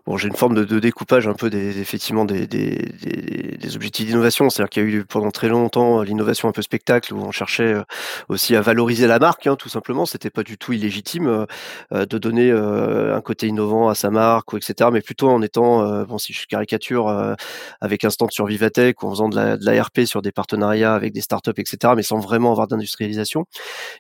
bon 0.05 0.17
une 0.17 0.35
forme 0.35 0.65
de, 0.65 0.79
découpage 0.79 1.27
un 1.27 1.33
peu 1.33 1.49
des 1.49 1.79
effectivement 1.79 2.25
des, 2.25 2.47
des, 2.47 2.75
des, 3.01 3.57
des 3.57 3.75
objectifs 3.75 4.07
d'innovation, 4.07 4.49
c'est-à-dire 4.49 4.69
qu'il 4.69 4.83
y 4.83 4.85
a 4.85 4.89
eu 4.89 5.05
pendant 5.05 5.31
très 5.31 5.47
longtemps 5.47 6.01
l'innovation 6.01 6.49
un 6.49 6.51
peu 6.51 6.61
spectacle 6.61 7.13
où 7.13 7.21
on 7.21 7.31
cherchait 7.31 7.73
euh, 7.73 7.83
aussi 8.29 8.55
à 8.55 8.61
valoriser 8.61 9.07
la 9.07 9.19
marque, 9.19 9.47
hein, 9.47 9.55
tout 9.55 9.69
simplement. 9.69 10.05
C'était 10.05 10.29
pas 10.29 10.43
du 10.43 10.57
tout 10.57 10.73
illégitime 10.73 11.45
euh, 11.93 12.05
de 12.05 12.17
donner 12.17 12.51
un 12.51 13.21
côté 13.21 13.47
innovant 13.47 13.89
à 13.89 13.95
sa 13.95 14.09
marque 14.09 14.53
ou 14.53 14.57
etc. 14.57 14.89
Mais 14.91 15.01
plutôt 15.01 15.29
en 15.29 15.41
étant 15.41 16.03
bon 16.05 16.17
si 16.17 16.33
je 16.33 16.45
caricature 16.47 17.35
avec 17.81 18.03
un 18.03 18.09
stand 18.09 18.31
sur 18.31 18.45
Vivatech 18.45 19.01
ou 19.03 19.07
en 19.07 19.11
faisant 19.11 19.29
de 19.29 19.35
la, 19.35 19.57
de 19.57 19.65
la 19.65 19.81
RP 19.83 20.01
sur 20.05 20.21
des 20.21 20.31
partenariats 20.31 20.93
avec 20.93 21.13
des 21.13 21.21
startups 21.21 21.51
etc. 21.57 21.93
Mais 21.95 22.03
sans 22.03 22.19
vraiment 22.19 22.51
avoir 22.51 22.67
d'industrialisation. 22.67 23.45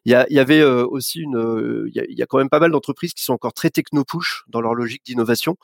Il 0.05 0.11
y, 0.11 0.15
a, 0.15 0.25
il 0.29 0.35
y 0.35 0.39
avait 0.39 0.63
aussi 0.63 1.19
une 1.21 1.87
il 1.87 1.95
y, 1.95 1.99
a, 1.99 2.03
y 2.07 2.21
a 2.21 2.25
quand 2.25 2.37
même 2.37 2.49
pas 2.49 2.59
mal 2.59 2.71
d'entreprises 2.71 3.13
qui 3.13 3.23
sont 3.23 3.33
encore 3.33 3.53
très 3.53 3.69
techno 3.69 4.00
push 4.05 4.43
dans 4.47 4.61
leur 4.61 4.75
logique 4.75 5.05
d'innovation. 5.05 5.57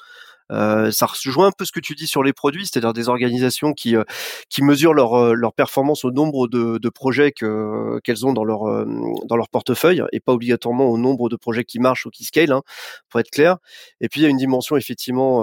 Euh, 0.51 0.91
ça 0.91 1.05
rejoint 1.05 1.47
un 1.47 1.51
peu 1.51 1.65
ce 1.65 1.71
que 1.71 1.79
tu 1.79 1.93
dis 1.93 2.07
sur 2.07 2.23
les 2.23 2.33
produits, 2.33 2.65
c'est-à-dire 2.65 2.93
des 2.93 3.09
organisations 3.09 3.73
qui 3.73 3.95
euh, 3.95 4.03
qui 4.49 4.63
mesurent 4.63 4.93
leur 4.93 5.13
euh, 5.15 5.33
leur 5.33 5.53
performance 5.53 6.05
au 6.05 6.11
nombre 6.11 6.47
de, 6.47 6.77
de 6.77 6.89
projets 6.89 7.31
que 7.31 7.99
qu'elles 8.03 8.25
ont 8.25 8.33
dans 8.33 8.43
leur 8.43 8.85
dans 9.25 9.35
leur 9.35 9.49
portefeuille 9.49 10.03
et 10.11 10.19
pas 10.19 10.33
obligatoirement 10.33 10.85
au 10.85 10.97
nombre 10.97 11.29
de 11.29 11.35
projets 11.35 11.63
qui 11.63 11.79
marchent 11.79 12.05
ou 12.05 12.09
qui 12.09 12.23
scale, 12.23 12.51
hein, 12.51 12.61
pour 13.09 13.19
être 13.19 13.29
clair. 13.29 13.57
Et 14.01 14.09
puis 14.09 14.21
il 14.21 14.23
y 14.23 14.25
a 14.25 14.29
une 14.29 14.37
dimension 14.37 14.77
effectivement 14.77 15.41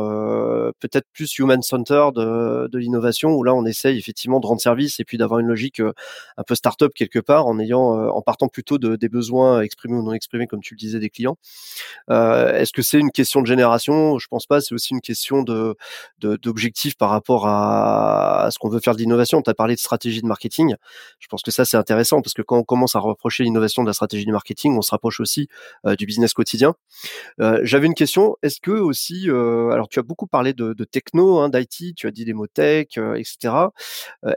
peut-être 0.80 1.06
plus 1.12 1.38
human 1.38 1.62
centered 1.62 2.14
de, 2.14 2.68
de 2.68 2.78
l'innovation 2.78 3.32
où 3.32 3.42
là 3.42 3.54
on 3.54 3.64
essaye 3.66 3.98
effectivement 3.98 4.40
de 4.40 4.46
rendre 4.46 4.60
service 4.60 5.00
et 5.00 5.04
puis 5.04 5.18
d'avoir 5.18 5.40
une 5.40 5.48
logique 5.48 5.80
un 5.80 6.42
peu 6.46 6.54
start-up 6.54 6.92
quelque 6.94 7.18
part 7.18 7.46
en 7.46 7.58
ayant 7.58 8.08
en 8.08 8.22
partant 8.22 8.48
plutôt 8.48 8.78
de, 8.78 8.96
des 8.96 9.08
besoins 9.08 9.60
exprimés 9.60 9.96
ou 9.96 10.02
non 10.02 10.12
exprimés 10.12 10.46
comme 10.46 10.60
tu 10.60 10.74
le 10.74 10.78
disais 10.78 10.98
des 10.98 11.10
clients. 11.10 11.36
Est-ce 12.08 12.72
que 12.72 12.82
c'est 12.82 12.98
une 12.98 13.10
question 13.10 13.42
de 13.42 13.46
génération? 13.46 14.18
Je 14.18 14.28
pense 14.28 14.46
pas. 14.46 14.60
C'est 14.60 14.74
aussi 14.74 14.93
une 14.94 15.00
question 15.00 15.42
de 15.42 15.76
d'objectif 16.20 16.96
par 16.96 17.10
rapport 17.10 17.46
à, 17.46 18.48
ce 18.50 18.58
qu'on 18.58 18.68
veut 18.68 18.80
faire 18.80 18.94
de 18.94 18.98
l'innovation. 18.98 19.42
Tu 19.42 19.50
as 19.50 19.54
parlé 19.54 19.74
de 19.74 19.80
stratégie 19.80 20.22
de 20.22 20.26
marketing. 20.26 20.74
Je 21.18 21.26
pense 21.28 21.42
que 21.42 21.50
ça 21.50 21.64
c'est 21.64 21.76
intéressant 21.76 22.22
parce 22.22 22.34
que 22.34 22.42
quand 22.42 22.56
on 22.56 22.62
commence 22.62 22.96
à 22.96 22.98
reprocher 22.98 23.44
l'innovation 23.44 23.82
de 23.82 23.88
la 23.88 23.92
stratégie 23.92 24.24
du 24.24 24.32
marketing, 24.32 24.76
on 24.76 24.82
se 24.82 24.90
rapproche 24.90 25.20
aussi 25.20 25.48
euh, 25.86 25.96
du 25.96 26.06
business 26.06 26.32
quotidien. 26.32 26.74
Euh, 27.40 27.60
j'avais 27.62 27.86
une 27.86 27.94
question. 27.94 28.36
Est-ce 28.42 28.60
que 28.60 28.70
aussi, 28.70 29.28
euh, 29.28 29.70
alors 29.70 29.88
tu 29.88 29.98
as 29.98 30.02
beaucoup 30.02 30.26
parlé 30.26 30.52
de, 30.54 30.72
techno, 30.84 31.38
hein, 31.38 31.48
d'IT, 31.48 31.94
tu 31.96 32.06
as 32.06 32.10
dit 32.10 32.24
des 32.24 32.32
mots 32.32 32.46
tech, 32.46 32.98
etc. 33.16 33.54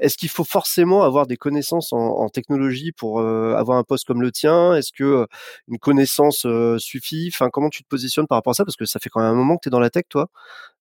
Est-ce 0.01 0.17
qu'il 0.17 0.29
faut 0.29 0.43
forcément 0.43 1.03
avoir 1.03 1.27
des 1.27 1.37
connaissances 1.37 1.93
en, 1.93 2.27
technologie 2.29 2.91
pour 2.91 3.21
avoir 3.21 3.77
un 3.77 3.83
poste 3.83 4.05
comme 4.05 4.21
le 4.21 4.31
tien? 4.31 4.75
Est-ce 4.75 4.91
que 4.91 5.27
une 5.67 5.79
connaissance 5.79 6.45
suffit? 6.77 7.31
Comment 7.53 7.69
tu 7.69 7.83
te 7.83 7.87
positionnes 7.87 8.27
par 8.27 8.37
rapport 8.37 8.51
à 8.51 8.53
ça? 8.53 8.65
Parce 8.65 8.75
que 8.75 8.85
ça 8.85 8.99
fait 8.99 9.09
quand 9.09 9.21
même 9.21 9.31
un 9.31 9.35
moment 9.35 9.55
que 9.55 9.61
tu 9.63 9.69
es 9.69 9.71
dans 9.71 9.79
la 9.79 9.89
tech, 9.89 10.03
toi. 10.09 10.29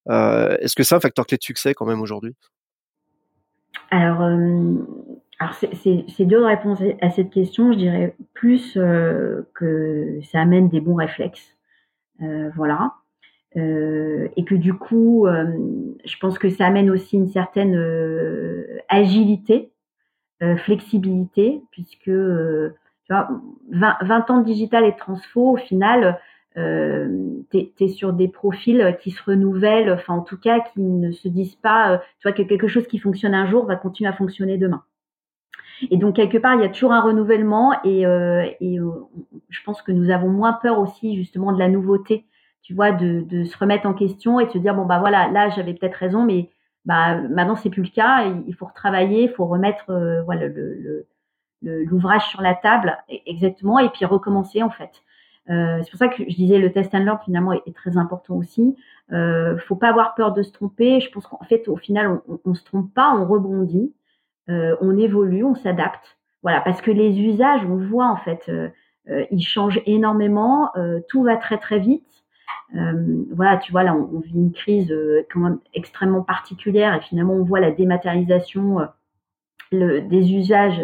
Euh, 0.08 0.56
est-ce 0.60 0.74
que 0.74 0.82
c'est 0.82 0.94
un 0.94 1.00
facteur 1.00 1.26
clé 1.26 1.36
de 1.36 1.42
succès 1.42 1.74
quand 1.74 1.86
même 1.86 2.00
aujourd'hui? 2.00 2.34
Alors, 3.90 4.22
euh, 4.22 4.74
alors 5.38 5.54
c'est 5.54 6.24
dur 6.24 6.40
de 6.40 6.46
répondre 6.46 6.80
à 7.00 7.10
cette 7.10 7.30
question. 7.30 7.72
Je 7.72 7.78
dirais 7.78 8.16
plus 8.34 8.76
euh, 8.76 9.42
que 9.54 10.20
ça 10.30 10.40
amène 10.40 10.68
des 10.68 10.80
bons 10.80 10.94
réflexes. 10.94 11.56
voilà. 12.54 12.94
et 13.54 14.44
que 14.44 14.54
du 14.54 14.74
coup, 14.74 15.26
je 15.26 16.16
pense 16.20 16.38
que 16.38 16.50
ça 16.50 16.66
amène 16.66 16.90
aussi 16.90 17.16
une 17.16 17.28
certaine 17.28 17.76
agilité, 18.88 19.72
flexibilité, 20.58 21.62
puisque 21.70 22.04
tu 23.06 23.12
vois, 23.12 23.28
20, 23.70 23.96
20, 24.02 24.30
ans 24.30 24.40
de 24.40 24.44
digital 24.44 24.84
et 24.84 24.92
de 24.92 24.96
transfo, 24.96 25.52
au 25.52 25.56
final, 25.56 26.18
euh, 26.58 27.42
tu 27.50 27.70
es, 27.80 27.88
sur 27.88 28.12
des 28.12 28.28
profils 28.28 28.96
qui 29.00 29.10
se 29.10 29.22
renouvellent, 29.22 29.92
enfin 29.92 30.14
en 30.14 30.22
tout 30.22 30.38
cas 30.38 30.60
qui 30.60 30.80
ne 30.80 31.12
se 31.12 31.28
disent 31.28 31.56
pas, 31.56 31.92
euh, 31.92 31.98
tu 32.20 32.28
vois, 32.28 32.32
que 32.32 32.42
quelque 32.42 32.68
chose 32.68 32.86
qui 32.86 32.98
fonctionne 32.98 33.34
un 33.34 33.46
jour 33.46 33.66
va 33.66 33.76
continuer 33.76 34.08
à 34.08 34.14
fonctionner 34.14 34.58
demain. 34.58 34.82
Et 35.90 35.96
donc 35.96 36.16
quelque 36.16 36.38
part, 36.38 36.54
il 36.54 36.62
y 36.62 36.64
a 36.64 36.68
toujours 36.68 36.92
un 36.92 37.00
renouvellement 37.00 37.74
et, 37.84 38.06
euh, 38.06 38.46
euh, 38.62 38.90
je 39.48 39.62
pense 39.64 39.82
que 39.82 39.92
nous 39.92 40.10
avons 40.10 40.30
moins 40.30 40.54
peur 40.54 40.78
aussi 40.78 41.16
justement 41.16 41.52
de 41.52 41.58
la 41.58 41.68
nouveauté, 41.68 42.24
tu 42.62 42.74
vois, 42.74 42.92
de, 42.92 43.44
se 43.44 43.58
remettre 43.58 43.86
en 43.86 43.94
question 43.94 44.40
et 44.40 44.46
de 44.46 44.50
se 44.50 44.58
dire 44.58 44.74
bon 44.74 44.86
bah 44.86 44.98
voilà, 44.98 45.28
là 45.28 45.50
j'avais 45.50 45.74
peut-être 45.74 45.94
raison, 45.96 46.24
mais 46.24 46.50
bah 46.84 47.20
maintenant 47.20 47.56
c'est 47.56 47.70
plus 47.70 47.82
le 47.82 47.88
cas, 47.90 48.24
il 48.46 48.54
faut 48.54 48.66
retravailler, 48.66 49.24
il 49.24 49.30
faut 49.30 49.46
remettre 49.46 49.90
euh, 49.90 50.22
voilà 50.22 50.46
l'ouvrage 51.62 52.26
sur 52.28 52.42
la 52.42 52.54
table 52.54 52.96
e-, 53.10 53.14
exactement 53.26 53.78
et 53.78 53.88
puis 53.90 54.04
recommencer 54.04 54.62
en 54.62 54.70
fait. 54.70 55.02
Euh, 55.48 55.78
c'est 55.82 55.90
pour 55.90 55.98
ça 55.98 56.08
que 56.08 56.24
je 56.28 56.34
disais 56.34 56.58
le 56.58 56.72
test 56.72 56.94
and 56.94 57.04
learn 57.04 57.18
finalement 57.24 57.52
est, 57.52 57.74
très 57.74 57.96
important 57.96 58.34
aussi. 58.34 58.76
Euh, 59.12 59.56
faut 59.58 59.76
pas 59.76 59.88
avoir 59.88 60.14
peur 60.14 60.32
de 60.32 60.42
se 60.42 60.52
tromper. 60.52 61.00
Je 61.00 61.10
pense 61.10 61.26
qu'en 61.26 61.44
fait 61.44 61.68
au 61.68 61.76
final 61.76 62.20
on, 62.28 62.40
on, 62.44 62.54
se 62.54 62.64
trompe 62.64 62.92
pas, 62.92 63.14
on 63.14 63.26
rebondit. 63.26 63.92
on 64.48 64.96
évolue, 64.98 65.44
on 65.44 65.54
s'adapte. 65.54 66.18
Voilà, 66.42 66.60
parce 66.60 66.80
que 66.80 66.90
les 66.90 67.18
usages, 67.20 67.64
on 67.64 67.76
voit 67.76 68.08
en 68.08 68.16
fait, 68.16 68.50
ils 69.32 69.42
changent 69.44 69.80
énormément, 69.86 70.70
tout 71.08 71.24
va 71.24 71.36
très 71.36 71.58
très 71.58 71.80
vite. 71.80 72.06
voilà, 72.72 73.56
tu 73.56 73.72
vois, 73.72 73.82
là, 73.82 73.94
on, 73.94 74.20
vit 74.20 74.34
une 74.34 74.52
crise 74.52 74.94
quand 75.32 75.40
même 75.40 75.58
extrêmement 75.74 76.22
particulière 76.22 76.94
et 76.94 77.00
finalement, 77.00 77.34
on 77.34 77.42
voit 77.42 77.58
la 77.58 77.72
dématérialisation 77.72 78.78
des 79.72 80.32
usages, 80.34 80.80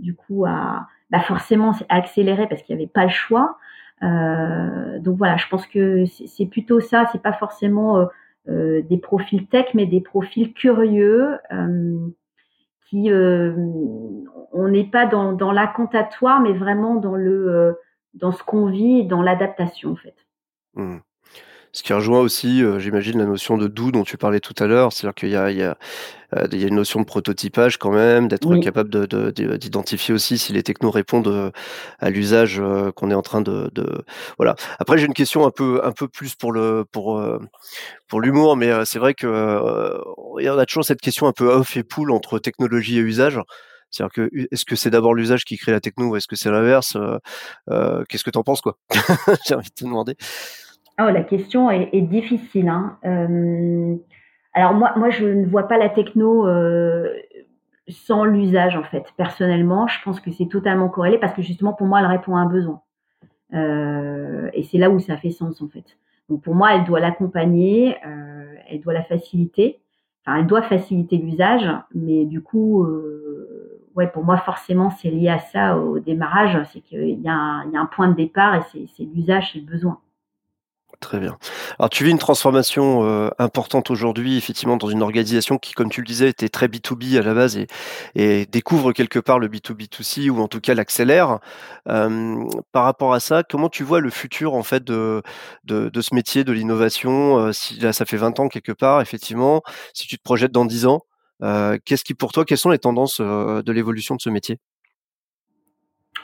du 0.00 0.16
coup, 0.16 0.44
à, 0.46 0.88
bah 1.10 1.20
forcément 1.20 1.72
accéléré 1.88 2.46
parce 2.48 2.62
qu'il 2.62 2.76
n'y 2.76 2.82
avait 2.82 2.90
pas 2.90 3.04
le 3.04 3.10
choix. 3.10 3.56
Euh, 4.02 4.98
donc 5.00 5.16
voilà, 5.18 5.36
je 5.36 5.46
pense 5.48 5.66
que 5.66 6.04
c'est 6.06 6.46
plutôt 6.46 6.80
ça, 6.80 7.08
c'est 7.12 7.22
pas 7.22 7.32
forcément 7.32 7.98
euh, 7.98 8.06
euh, 8.48 8.82
des 8.82 8.98
profils 8.98 9.46
tech, 9.46 9.66
mais 9.74 9.86
des 9.86 10.00
profils 10.00 10.52
curieux 10.52 11.38
qui, 12.88 13.10
on 13.12 14.68
n'est 14.68 14.88
pas 14.90 15.06
dans, 15.06 15.32
dans 15.32 15.52
mais 16.40 16.52
vraiment 16.52 16.94
dans 16.94 17.16
le, 17.16 17.76
dans 18.14 18.32
ce 18.32 18.42
qu'on 18.42 18.66
vit, 18.66 19.04
dans 19.04 19.22
l'adaptation 19.22 19.92
en 19.92 19.96
fait. 19.96 20.16
Mmh. 20.74 20.98
Ce 21.72 21.82
qui 21.82 21.92
rejoint 21.92 22.20
aussi, 22.20 22.62
euh, 22.62 22.78
j'imagine, 22.78 23.18
la 23.18 23.26
notion 23.26 23.58
de 23.58 23.66
doux 23.66 23.92
dont 23.92 24.02
tu 24.02 24.16
parlais 24.16 24.40
tout 24.40 24.54
à 24.58 24.66
l'heure, 24.66 24.92
c'est-à-dire 24.92 25.14
qu'il 25.14 25.28
y 25.28 25.36
a, 25.36 25.50
il 25.50 25.58
y, 25.58 25.62
a, 25.62 25.76
euh, 26.34 26.46
il 26.50 26.60
y 26.60 26.64
a 26.64 26.68
une 26.68 26.76
notion 26.76 27.00
de 27.00 27.04
prototypage 27.04 27.76
quand 27.76 27.92
même, 27.92 28.26
d'être 28.26 28.56
capable 28.60 28.88
de, 28.88 29.30
d'identifier 29.56 30.14
aussi 30.14 30.38
si 30.38 30.52
les 30.54 30.62
technos 30.62 30.90
répondent 30.90 31.28
euh, 31.28 31.50
à 31.98 32.08
l'usage 32.08 32.62
qu'on 32.96 33.10
est 33.10 33.14
en 33.14 33.22
train 33.22 33.42
de, 33.42 33.70
de... 33.74 34.02
voilà. 34.38 34.56
Après, 34.78 34.96
j'ai 34.96 35.06
une 35.06 35.14
question 35.14 35.46
un 35.46 35.50
peu, 35.50 35.80
un 35.84 35.92
peu 35.92 36.08
plus 36.08 36.34
pour 36.34 36.52
le, 36.52 36.84
pour, 36.90 37.22
pour 38.08 38.20
l'humour, 38.20 38.56
mais 38.56 38.84
c'est 38.84 38.98
vrai 38.98 39.14
que 39.14 39.26
y 40.40 40.48
on 40.48 40.58
a 40.58 40.66
toujours 40.66 40.84
cette 40.84 41.00
question 41.00 41.26
un 41.26 41.32
peu 41.32 41.48
off 41.48 41.76
et 41.76 41.82
pool 41.82 42.10
entre 42.12 42.38
technologie 42.38 42.98
et 42.98 43.02
usage. 43.02 43.40
C'est-à-dire 43.90 44.12
que 44.12 44.30
est-ce 44.50 44.64
que 44.64 44.76
c'est 44.76 44.90
d'abord 44.90 45.14
l'usage 45.14 45.44
qui 45.44 45.56
crée 45.56 45.72
la 45.72 45.80
techno 45.80 46.08
ou 46.08 46.16
est-ce 46.16 46.26
que 46.26 46.36
c'est 46.36 46.50
l'inverse 46.50 46.96
Qu'est-ce 48.08 48.24
que 48.24 48.30
tu 48.30 48.38
en 48.38 48.42
penses 48.42 48.60
quoi? 48.60 48.78
J'ai 49.46 49.54
envie 49.54 49.68
de 49.68 49.74
te 49.74 49.84
demander. 49.84 50.16
Oh, 51.00 51.10
la 51.10 51.22
question 51.22 51.70
est, 51.70 52.00
difficile. 52.02 52.68
Hein. 52.68 52.98
Euh, 53.04 53.96
alors 54.52 54.74
moi, 54.74 54.92
moi, 54.96 55.10
je 55.10 55.26
ne 55.26 55.46
vois 55.46 55.68
pas 55.68 55.78
la 55.78 55.88
techno 55.88 56.48
euh, 56.48 57.14
sans 57.86 58.24
l'usage 58.24 58.76
en 58.76 58.82
fait. 58.82 59.04
Personnellement, 59.16 59.86
je 59.86 60.02
pense 60.02 60.20
que 60.20 60.32
c'est 60.32 60.48
totalement 60.48 60.88
corrélé 60.88 61.18
parce 61.18 61.34
que 61.34 61.42
justement 61.42 61.72
pour 61.72 61.86
moi, 61.86 62.00
elle 62.00 62.06
répond 62.06 62.36
à 62.36 62.40
un 62.40 62.46
besoin. 62.46 62.82
Euh, 63.54 64.50
et 64.54 64.64
c'est 64.64 64.78
là 64.78 64.90
où 64.90 64.98
ça 64.98 65.16
fait 65.16 65.30
sens 65.30 65.62
en 65.62 65.68
fait. 65.68 65.96
Donc 66.28 66.42
pour 66.42 66.56
moi, 66.56 66.74
elle 66.74 66.84
doit 66.84 67.00
l'accompagner, 67.00 67.96
elle 68.68 68.80
doit 68.80 68.92
la 68.92 69.04
faciliter. 69.04 69.80
Enfin, 70.26 70.40
elle 70.40 70.46
doit 70.46 70.62
faciliter 70.62 71.16
l'usage, 71.16 71.70
mais 71.94 72.26
du 72.26 72.42
coup, 72.42 72.86
ouais, 73.94 74.08
pour 74.08 74.24
moi 74.24 74.36
forcément, 74.38 74.90
c'est 74.90 75.10
lié 75.10 75.28
à 75.28 75.38
ça 75.38 75.78
au 75.78 76.00
démarrage. 76.00 76.58
C'est 76.72 76.80
qu'il 76.80 77.20
y, 77.20 77.28
a 77.28 77.62
un 77.72 77.86
point 77.86 78.08
de 78.08 78.14
départ 78.14 78.56
et 78.56 78.86
c'est 78.96 79.04
l'usage, 79.04 79.52
c'est 79.52 79.60
le 79.60 79.64
besoin. 79.64 80.00
Très 81.00 81.20
bien. 81.20 81.38
Alors 81.78 81.90
tu 81.90 82.02
vis 82.02 82.10
une 82.10 82.18
transformation 82.18 83.04
euh, 83.04 83.30
importante 83.38 83.88
aujourd'hui, 83.88 84.36
effectivement, 84.36 84.76
dans 84.76 84.88
une 84.88 85.00
organisation 85.00 85.56
qui, 85.56 85.72
comme 85.72 85.90
tu 85.90 86.00
le 86.00 86.06
disais, 86.06 86.28
était 86.28 86.48
très 86.48 86.66
B2B 86.66 87.16
à 87.16 87.22
la 87.22 87.34
base 87.34 87.56
et, 88.16 88.46
découvre 88.46 88.92
quelque 88.92 89.20
part 89.20 89.38
le 89.38 89.46
B2B2C 89.48 90.28
ou 90.28 90.40
en 90.40 90.48
tout 90.48 90.60
cas 90.60 90.74
l'accélère. 90.74 91.38
Euh, 91.88 92.44
par 92.72 92.82
rapport 92.82 93.14
à 93.14 93.20
ça, 93.20 93.44
comment 93.48 93.68
tu 93.68 93.84
vois 93.84 94.00
le 94.00 94.10
futur 94.10 94.54
en 94.54 94.64
fait 94.64 94.82
de, 94.82 95.22
de, 95.64 96.00
ce 96.00 96.14
métier, 96.14 96.42
de 96.42 96.52
l'innovation 96.52 97.38
euh, 97.38 97.52
Si 97.52 97.78
là, 97.78 97.92
ça 97.92 98.04
fait 98.04 98.16
20 98.16 98.40
ans 98.40 98.48
quelque 98.48 98.72
part, 98.72 99.00
effectivement, 99.00 99.62
si 99.94 100.08
tu 100.08 100.18
te 100.18 100.22
projettes 100.22 100.52
dans 100.52 100.64
10 100.64 100.86
ans, 100.86 101.02
qu'est-ce 101.84 102.02
qui 102.02 102.14
pour 102.14 102.32
toi, 102.32 102.44
quelles 102.44 102.58
sont 102.58 102.70
les 102.70 102.78
tendances 102.78 103.20
de 103.20 103.72
l'évolution 103.72 104.16
de 104.16 104.20
ce 104.20 104.30
métier? 104.30 104.58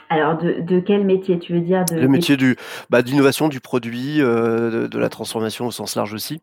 Alors, 0.09 0.37
de, 0.37 0.79
quel 0.79 1.03
métier? 1.05 1.39
Tu 1.39 1.53
veux 1.53 1.61
dire 1.61 1.83
Le 1.91 2.07
métier 2.07 2.37
du, 2.37 2.55
bah, 2.89 3.01
d'innovation 3.01 3.47
du 3.47 3.59
produit, 3.59 4.21
euh, 4.21 4.87
de, 4.87 4.99
la 4.99 5.09
transformation 5.09 5.65
au 5.65 5.71
sens 5.71 5.95
large 5.95 6.13
aussi. 6.13 6.41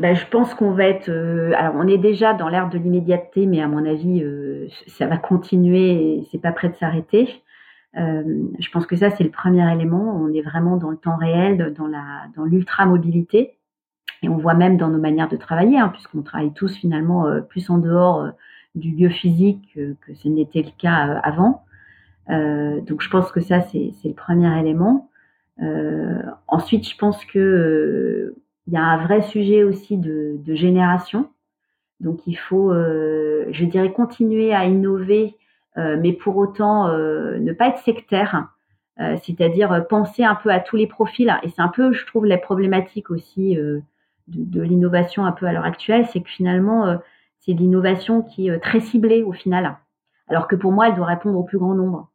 Bah, 0.00 0.14
je 0.14 0.24
pense 0.26 0.54
qu'on 0.54 0.72
va 0.72 0.84
être. 0.84 1.08
Euh, 1.08 1.52
alors, 1.56 1.74
on 1.76 1.86
est 1.86 1.98
déjà 1.98 2.34
dans 2.34 2.48
l'ère 2.48 2.68
de 2.68 2.78
l'immédiateté, 2.78 3.46
mais 3.46 3.60
à 3.60 3.68
mon 3.68 3.84
avis, 3.84 4.22
euh, 4.22 4.68
ça 4.86 5.06
va 5.06 5.16
continuer 5.16 5.90
et 5.90 6.28
c'est 6.30 6.40
pas 6.40 6.52
prêt 6.52 6.68
de 6.68 6.76
s'arrêter. 6.76 7.42
je 7.94 8.70
pense 8.72 8.86
que 8.86 8.96
ça, 8.96 9.10
c'est 9.10 9.24
le 9.24 9.30
premier 9.30 9.72
élément. 9.72 10.20
On 10.20 10.32
est 10.32 10.42
vraiment 10.42 10.76
dans 10.76 10.90
le 10.90 10.96
temps 10.96 11.16
réel, 11.16 11.74
dans 11.76 11.86
la, 11.86 12.26
dans 12.36 12.44
l'ultra 12.44 12.86
mobilité, 12.86 13.56
et 14.22 14.28
on 14.28 14.36
voit 14.36 14.54
même 14.54 14.76
dans 14.76 14.88
nos 14.88 14.98
manières 14.98 15.28
de 15.28 15.36
travailler, 15.36 15.78
hein, 15.78 15.88
puisqu'on 15.88 16.22
travaille 16.22 16.52
tous 16.52 16.76
finalement 16.76 17.26
plus 17.48 17.70
en 17.70 17.78
dehors 17.78 18.28
du 18.74 18.90
lieu 18.92 19.08
physique 19.08 19.70
que, 19.74 19.96
que 20.06 20.14
ce 20.14 20.28
n'était 20.28 20.62
le 20.62 20.70
cas 20.78 21.20
avant. 21.24 21.64
Euh, 22.30 22.80
donc 22.82 23.02
je 23.02 23.10
pense 23.10 23.32
que 23.32 23.40
ça, 23.40 23.60
c'est 23.60 23.92
le 24.04 24.14
premier 24.14 24.58
élément. 24.58 25.10
Euh, 25.62 26.22
ensuite, 26.46 26.88
je 26.88 26.96
pense 26.96 27.24
que 27.24 27.38
euh, 27.38 28.36
il 28.66 28.74
y 28.74 28.76
a 28.76 28.82
un 28.82 29.02
vrai 29.04 29.22
sujet 29.22 29.64
aussi 29.64 29.96
de, 29.96 30.36
de 30.38 30.54
génération. 30.54 31.30
Donc 32.00 32.26
il 32.26 32.36
faut, 32.36 32.72
je 32.72 33.64
dirais, 33.64 33.92
continuer 33.92 34.54
à 34.54 34.66
innover, 34.66 35.36
mais 35.76 36.12
pour 36.12 36.36
autant 36.36 36.86
ne 36.88 37.52
pas 37.52 37.68
être 37.68 37.78
sectaire. 37.78 38.48
c'est-à-dire 38.98 39.86
penser 39.88 40.22
un 40.22 40.36
peu 40.36 40.50
à 40.50 40.60
tous 40.60 40.76
les 40.76 40.86
profils. 40.86 41.34
Et 41.42 41.48
c'est 41.48 41.62
un 41.62 41.68
peu, 41.68 41.92
je 41.92 42.06
trouve, 42.06 42.26
la 42.26 42.38
problématique 42.38 43.10
aussi 43.10 43.56
de, 43.56 43.82
de 44.28 44.62
l'innovation 44.62 45.24
un 45.24 45.32
peu 45.32 45.46
à 45.46 45.52
l'heure 45.52 45.64
actuelle, 45.64 46.06
c'est 46.12 46.20
que 46.20 46.28
finalement, 46.28 46.98
c'est 47.40 47.52
l'innovation 47.52 48.22
qui 48.22 48.48
est 48.48 48.60
très 48.60 48.80
ciblée 48.80 49.22
au 49.22 49.32
final, 49.32 49.76
alors 50.28 50.46
que 50.46 50.56
pour 50.56 50.72
moi, 50.72 50.88
elle 50.88 50.94
doit 50.94 51.06
répondre 51.06 51.38
au 51.38 51.42
plus 51.42 51.58
grand 51.58 51.74
nombre. 51.74 52.07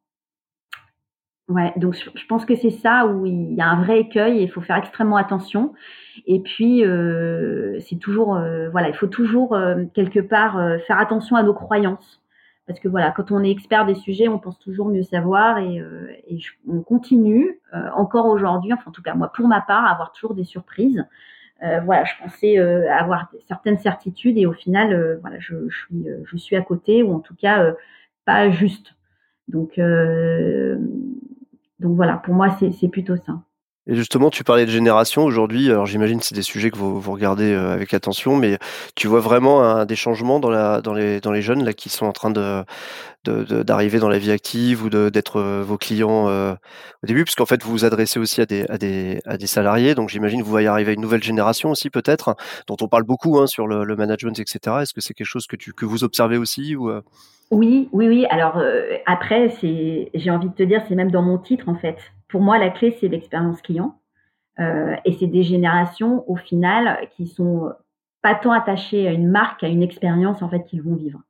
Ouais, 1.50 1.74
donc 1.76 1.94
je 1.94 2.26
pense 2.28 2.46
que 2.46 2.56
c'est 2.56 2.70
ça 2.72 3.06
où 3.06 3.26
il 3.26 3.54
y 3.54 3.62
a 3.62 3.68
un 3.68 3.84
vrai 3.84 4.00
écueil 4.00 4.40
et 4.40 4.44
il 4.44 4.50
faut 4.50 4.62
faire 4.62 4.78
extrêmement 4.78 5.18
attention. 5.18 5.74
Et 6.26 6.40
puis 6.40 6.86
euh, 6.86 7.80
c'est 7.82 7.98
toujours, 7.98 8.36
euh, 8.38 8.70
voilà, 8.70 8.88
il 8.88 8.96
faut 8.96 9.08
toujours 9.08 9.54
euh, 9.54 9.84
quelque 9.94 10.22
part 10.22 10.54
faire 10.88 11.00
attention 11.00 11.36
à 11.36 11.44
nos 11.44 11.54
croyances, 11.54 12.22
parce 12.66 12.80
que 12.80 12.88
voilà, 12.88 13.12
quand 13.12 13.32
on 13.32 13.44
est 13.44 13.52
expert 13.52 13.86
des 13.86 13.96
sujets, 13.96 14.30
on 14.30 14.40
pense 14.40 14.58
toujours 14.58 14.88
mieux 14.88 15.04
savoir 15.04 15.58
et, 15.58 15.84
on 16.68 16.82
continue 16.82 17.60
encore 17.94 18.28
aujourd'hui, 18.28 18.72
enfin 18.74 18.86
en 18.88 18.92
tout 18.92 19.02
cas 19.02 19.14
moi 19.14 19.32
pour 19.34 19.48
ma 19.48 19.60
part, 19.62 19.86
à 19.86 19.92
avoir 19.92 20.14
toujours 20.14 20.36
des 20.36 20.46
surprises. 20.46 21.06
voilà, 21.62 22.06
je 22.06 22.14
pensais 22.24 22.58
avoir 22.58 23.28
certaines 23.48 23.80
certitudes 23.80 24.38
et 24.38 24.46
au 24.46 24.54
final, 24.54 25.20
voilà, 25.22 25.40
je, 25.40 25.56
suis, 25.70 26.08
je 26.26 26.38
suis 26.38 26.56
à 26.56 26.62
côté 26.62 27.04
ou 27.04 27.14
en 27.14 27.20
tout 27.20 27.36
cas 27.36 27.74
pas 28.26 28.50
juste. 28.50 28.96
Donc 29.48 29.80
donc 31.80 31.96
voilà, 31.98 32.18
pour 32.18 32.34
moi, 32.34 32.58
c'est 32.60 32.88
plutôt 32.88 33.18
ça. 33.18 33.44
Et 33.86 33.96
justement, 33.96 34.30
tu 34.30 34.46
parlais 34.46 34.66
de 34.66 34.72
génération 34.72 35.26
aujourd'hui. 35.26 35.70
Alors 35.70 35.86
j'imagine 35.86 36.20
que 36.20 36.26
c'est 36.26 36.36
des 36.36 36.42
sujets 36.42 36.72
que 36.72 36.78
vous, 36.78 37.02
vous 37.02 37.12
regardez 37.12 37.52
euh, 37.52 37.74
avec 37.74 37.94
attention, 37.94 38.38
mais 38.38 38.58
tu 38.96 39.08
vois 39.10 39.20
vraiment 39.20 39.84
des 39.84 39.98
changements 39.98 40.40
dans, 40.40 40.50
les, 40.94 41.20
dans 41.20 41.32
les 41.34 41.42
jeunes 41.42 41.66
là 41.66 41.74
qui 41.74 41.90
sont 41.90 42.06
en 42.06 42.14
train 42.14 42.32
de 42.32 42.64
d'arriver 43.26 44.00
dans 44.00 44.10
la 44.10 44.20
vie 44.20 44.32
active 44.32 44.84
ou 44.84 44.90
d'être 44.90 45.38
euh, 45.38 45.64
vos 45.66 45.78
clients 45.78 46.28
euh, 46.28 46.54
au 47.04 47.08
début, 47.08 47.24
puisqu'en 47.24 47.46
fait 47.46 47.64
vous 47.64 47.72
vous 47.72 47.86
adressez 47.86 48.20
aussi 48.20 48.42
à 48.42 48.46
des, 48.46 48.66
à 48.68 48.78
des, 48.78 49.22
à 49.26 49.38
des 49.38 49.48
salariés. 49.48 49.96
Donc 49.96 50.10
j'imagine 50.10 50.40
que 50.40 50.46
vous 50.46 50.52
voyez 50.52 50.68
arriver 50.68 50.92
à 50.92 50.94
une 50.94 51.02
nouvelle 51.02 51.24
génération 51.24 51.72
aussi 51.72 51.90
peut-être, 51.90 52.36
dont 52.68 52.78
on 52.82 52.88
parle 52.90 53.04
beaucoup 53.04 53.40
hein, 53.40 53.48
sur 53.48 53.68
le, 53.68 53.86
le, 53.86 53.96
management, 53.96 54.38
etc. 54.40 54.78
Est-ce 54.82 54.94
que 54.94 55.00
c'est 55.02 55.14
quelque 55.14 55.28
chose 55.28 55.48
que, 55.48 55.56
tu, 55.56 55.74
que 55.74 55.86
vous 55.86 56.04
observez 56.04 56.38
aussi 56.38 56.76
ou 56.76 56.92
oui, 57.54 57.90
oui, 57.92 58.08
oui. 58.08 58.26
Alors 58.30 58.58
euh, 58.58 58.98
après, 59.06 59.50
c'est, 59.50 60.10
j'ai 60.14 60.32
envie 60.32 60.50
de 60.50 60.54
te 60.54 60.64
dire, 60.64 60.84
c'est 60.88 60.96
même 60.96 61.12
dans 61.12 61.22
mon 61.22 61.38
titre 61.38 61.70
en 61.70 61.76
fait. 61.76 61.98
Pour 62.28 62.42
moi, 62.42 62.58
la 62.58 62.70
clé, 62.70 62.98
c'est 63.00 63.08
l'expérience 63.08 63.62
client. 63.62 64.00
Euh, 64.60 64.96
et 65.06 65.14
c'est 65.14 65.28
des 65.28 65.44
générations 65.44 66.30
au 66.30 66.36
final 66.36 67.08
qui 67.16 67.28
sont 67.28 67.72
pas 68.22 68.36
tant 68.36 68.52
attachées 68.52 69.08
à 69.08 69.12
une 69.12 69.30
marque, 69.30 69.64
à 69.64 69.68
une 69.68 69.82
expérience 69.82 70.42
en 70.42 70.50
fait 70.50 70.66
qu'ils 70.66 70.82
vont 70.82 70.96
vivre. 70.96 71.22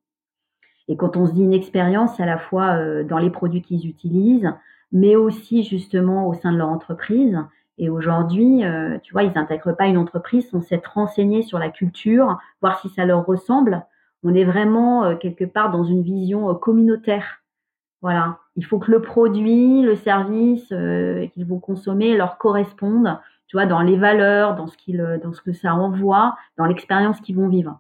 Et 0.88 0.98
quand 0.98 1.16
on 1.16 1.26
se 1.26 1.34
dit 1.34 1.44
une 1.44 1.54
expérience, 1.54 2.16
c'est 2.16 2.24
à 2.24 2.28
la 2.28 2.38
fois 2.38 2.76
euh, 2.76 3.04
dans 3.04 3.18
les 3.18 3.30
produits 3.30 3.62
qu'ils 3.62 3.88
utilisent, 3.88 4.52
mais 4.92 5.16
aussi 5.16 5.64
justement 5.64 6.28
au 6.28 6.34
sein 6.34 6.52
de 6.52 6.58
leur 6.58 6.70
entreprise. 6.70 7.38
Et 7.78 7.90
aujourd'hui, 7.90 8.62
tu 9.02 9.14
vois, 9.14 9.24
ils 9.24 9.34
n'intègrent 9.34 9.76
pas 9.76 9.88
une 9.88 9.98
entreprise 9.98 10.48
sans 10.52 10.62
s'être 10.62 10.94
renseignés 10.94 11.42
sur 11.42 11.58
la 11.58 11.70
culture, 11.70 12.38
voir 12.62 12.80
si 12.80 12.90
ça 12.90 13.04
leur 13.04 13.26
ressemble 13.26 13.84
on 14.24 14.34
est 14.34 14.46
vraiment 14.46 15.04
euh, 15.04 15.16
quelque 15.16 15.46
part 15.46 15.72
dans 15.72 15.84
une 15.84 16.02
vision 16.02 16.50
euh, 16.50 16.54
communautaire. 16.54 17.42
Voilà, 18.02 18.40
il 18.56 18.66
faut 18.66 18.80
que 18.80 18.92
le 18.92 19.02
produit, 19.02 19.82
le 19.82 19.96
service 19.96 20.68
euh, 20.72 21.28
qu'ils 21.28 21.46
vont 21.46 21.60
consommer 21.60 22.18
leur 22.18 22.38
correspondent, 22.38 23.18
tu 23.48 23.56
vois, 23.56 23.66
dans 23.66 23.82
les 23.82 23.98
valeurs, 23.98 24.56
dans 24.56 24.68
ce 24.68 24.76
qu'ils, 24.78 25.20
dans 25.24 25.32
ce 25.32 25.42
que 25.42 25.54
ça 25.54 25.74
envoie, 25.74 26.36
dans 26.58 26.66
l'expérience 26.66 27.22
qu'ils 27.22 27.38
vont 27.38 27.48
vivre. 27.48 27.80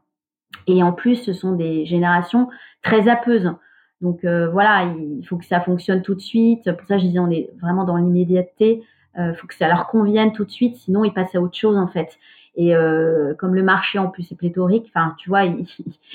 Et 0.67 0.81
en 0.81 0.93
plus, 0.93 1.17
ce 1.17 1.33
sont 1.33 1.53
des 1.53 1.85
générations 1.85 2.47
très 2.83 3.09
apeuses. 3.09 3.51
Donc 3.99 4.23
voilà, 4.23 4.83
il 4.83 5.25
faut 5.27 5.37
que 5.37 5.45
ça 5.45 5.59
fonctionne 5.61 6.01
tout 6.01 6.13
de 6.13 6.21
suite. 6.21 6.71
Pour 6.71 6.87
ça, 6.87 6.97
je 6.97 7.05
disais, 7.05 7.19
on 7.19 7.31
est 7.31 7.49
vraiment 7.59 7.85
dans 7.85 7.97
l'immédiateté. 7.97 8.83
Il 9.17 9.35
faut 9.35 9.47
que 9.47 9.55
ça 9.55 9.67
leur 9.67 9.87
convienne 9.87 10.31
tout 10.31 10.45
de 10.45 10.51
suite, 10.51 10.75
sinon 10.77 11.03
ils 11.03 11.13
passent 11.13 11.35
à 11.35 11.41
autre 11.41 11.57
chose 11.57 11.77
en 11.77 11.87
fait. 11.87 12.17
Et 12.55 12.75
euh, 12.75 13.33
comme 13.35 13.55
le 13.55 13.63
marché 13.63 13.97
en 13.99 14.07
plus 14.07 14.31
est 14.31 14.35
pléthorique, 14.35 14.91
enfin, 14.93 15.15
tu 15.17 15.29
vois, 15.29 15.43
il, 15.45 15.65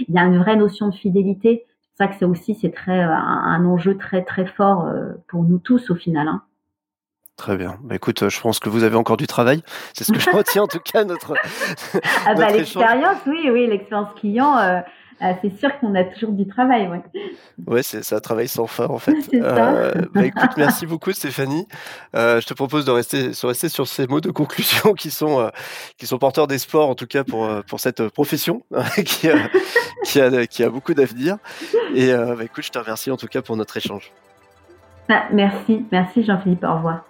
y 0.08 0.18
a 0.18 0.22
une 0.22 0.38
vraie 0.38 0.56
notion 0.56 0.88
de 0.88 0.94
fidélité. 0.94 1.64
ça 1.96 2.06
que 2.06 2.14
c'est 2.16 2.24
aussi 2.24 2.54
c'est 2.54 2.70
très 2.70 3.00
un, 3.00 3.64
enjeu 3.64 3.96
très 3.96 4.22
très 4.22 4.46
fort 4.46 4.88
pour 5.26 5.42
nous 5.42 5.58
tous 5.58 5.90
au 5.90 5.96
final. 5.96 6.28
Hein. 6.28 6.42
Très 7.36 7.56
bien. 7.56 7.76
Bah, 7.82 7.96
écoute, 7.96 8.28
je 8.28 8.40
pense 8.40 8.60
que 8.60 8.68
vous 8.68 8.84
avez 8.84 8.96
encore 8.96 9.16
du 9.16 9.26
travail. 9.26 9.62
C'est 9.94 10.04
ce 10.04 10.12
que 10.12 10.20
je 10.20 10.30
retiens 10.36 10.62
en 10.62 10.68
tout 10.68 10.80
cas 10.80 11.04
notre. 11.04 11.34
ah 12.26 12.34
bah, 12.34 12.50
l'expérience, 12.50 13.18
oui, 13.26 13.48
oui, 13.50 13.66
l'expérience 13.66 14.14
client. 14.14 14.82
Ah, 15.20 15.34
c'est 15.42 15.58
sûr 15.58 15.76
qu'on 15.80 15.94
a 15.96 16.04
toujours 16.04 16.30
du 16.30 16.46
travail. 16.46 16.88
Ouais, 16.88 17.02
ouais 17.66 17.82
c'est 17.82 18.12
un 18.12 18.20
travail 18.20 18.46
sans 18.46 18.66
fin 18.66 18.86
en 18.86 18.98
fait. 18.98 19.16
Euh, 19.38 19.92
bah, 20.14 20.24
écoute, 20.24 20.50
merci 20.56 20.86
beaucoup 20.86 21.12
Stéphanie. 21.12 21.66
Euh, 22.14 22.40
je 22.40 22.46
te 22.46 22.54
propose 22.54 22.84
de 22.84 22.90
rester, 22.90 23.28
de 23.28 23.46
rester 23.46 23.68
sur 23.68 23.86
ces 23.86 24.06
mots 24.06 24.20
de 24.20 24.30
conclusion 24.30 24.94
qui 24.94 25.10
sont, 25.10 25.40
euh, 25.40 25.48
qui 25.96 26.06
sont 26.06 26.18
porteurs 26.18 26.46
d'espoir 26.46 26.88
en 26.88 26.94
tout 26.94 27.06
cas 27.06 27.24
pour, 27.24 27.48
pour 27.66 27.80
cette 27.80 28.08
profession 28.08 28.62
qui, 29.04 29.28
a, 29.28 29.48
qui, 30.04 30.20
a, 30.20 30.46
qui, 30.46 30.64
a, 30.64 30.70
beaucoup 30.70 30.94
d'avenir. 30.94 31.36
Et 31.94 32.12
bah, 32.12 32.44
écoute, 32.44 32.64
je 32.64 32.70
te 32.70 32.78
remercie 32.78 33.10
en 33.10 33.16
tout 33.16 33.28
cas 33.28 33.42
pour 33.42 33.56
notre 33.56 33.76
échange. 33.76 34.12
Ah, 35.08 35.26
merci, 35.32 35.84
merci 35.90 36.24
Jean-Philippe. 36.24 36.64
Au 36.64 36.74
revoir. 36.74 37.07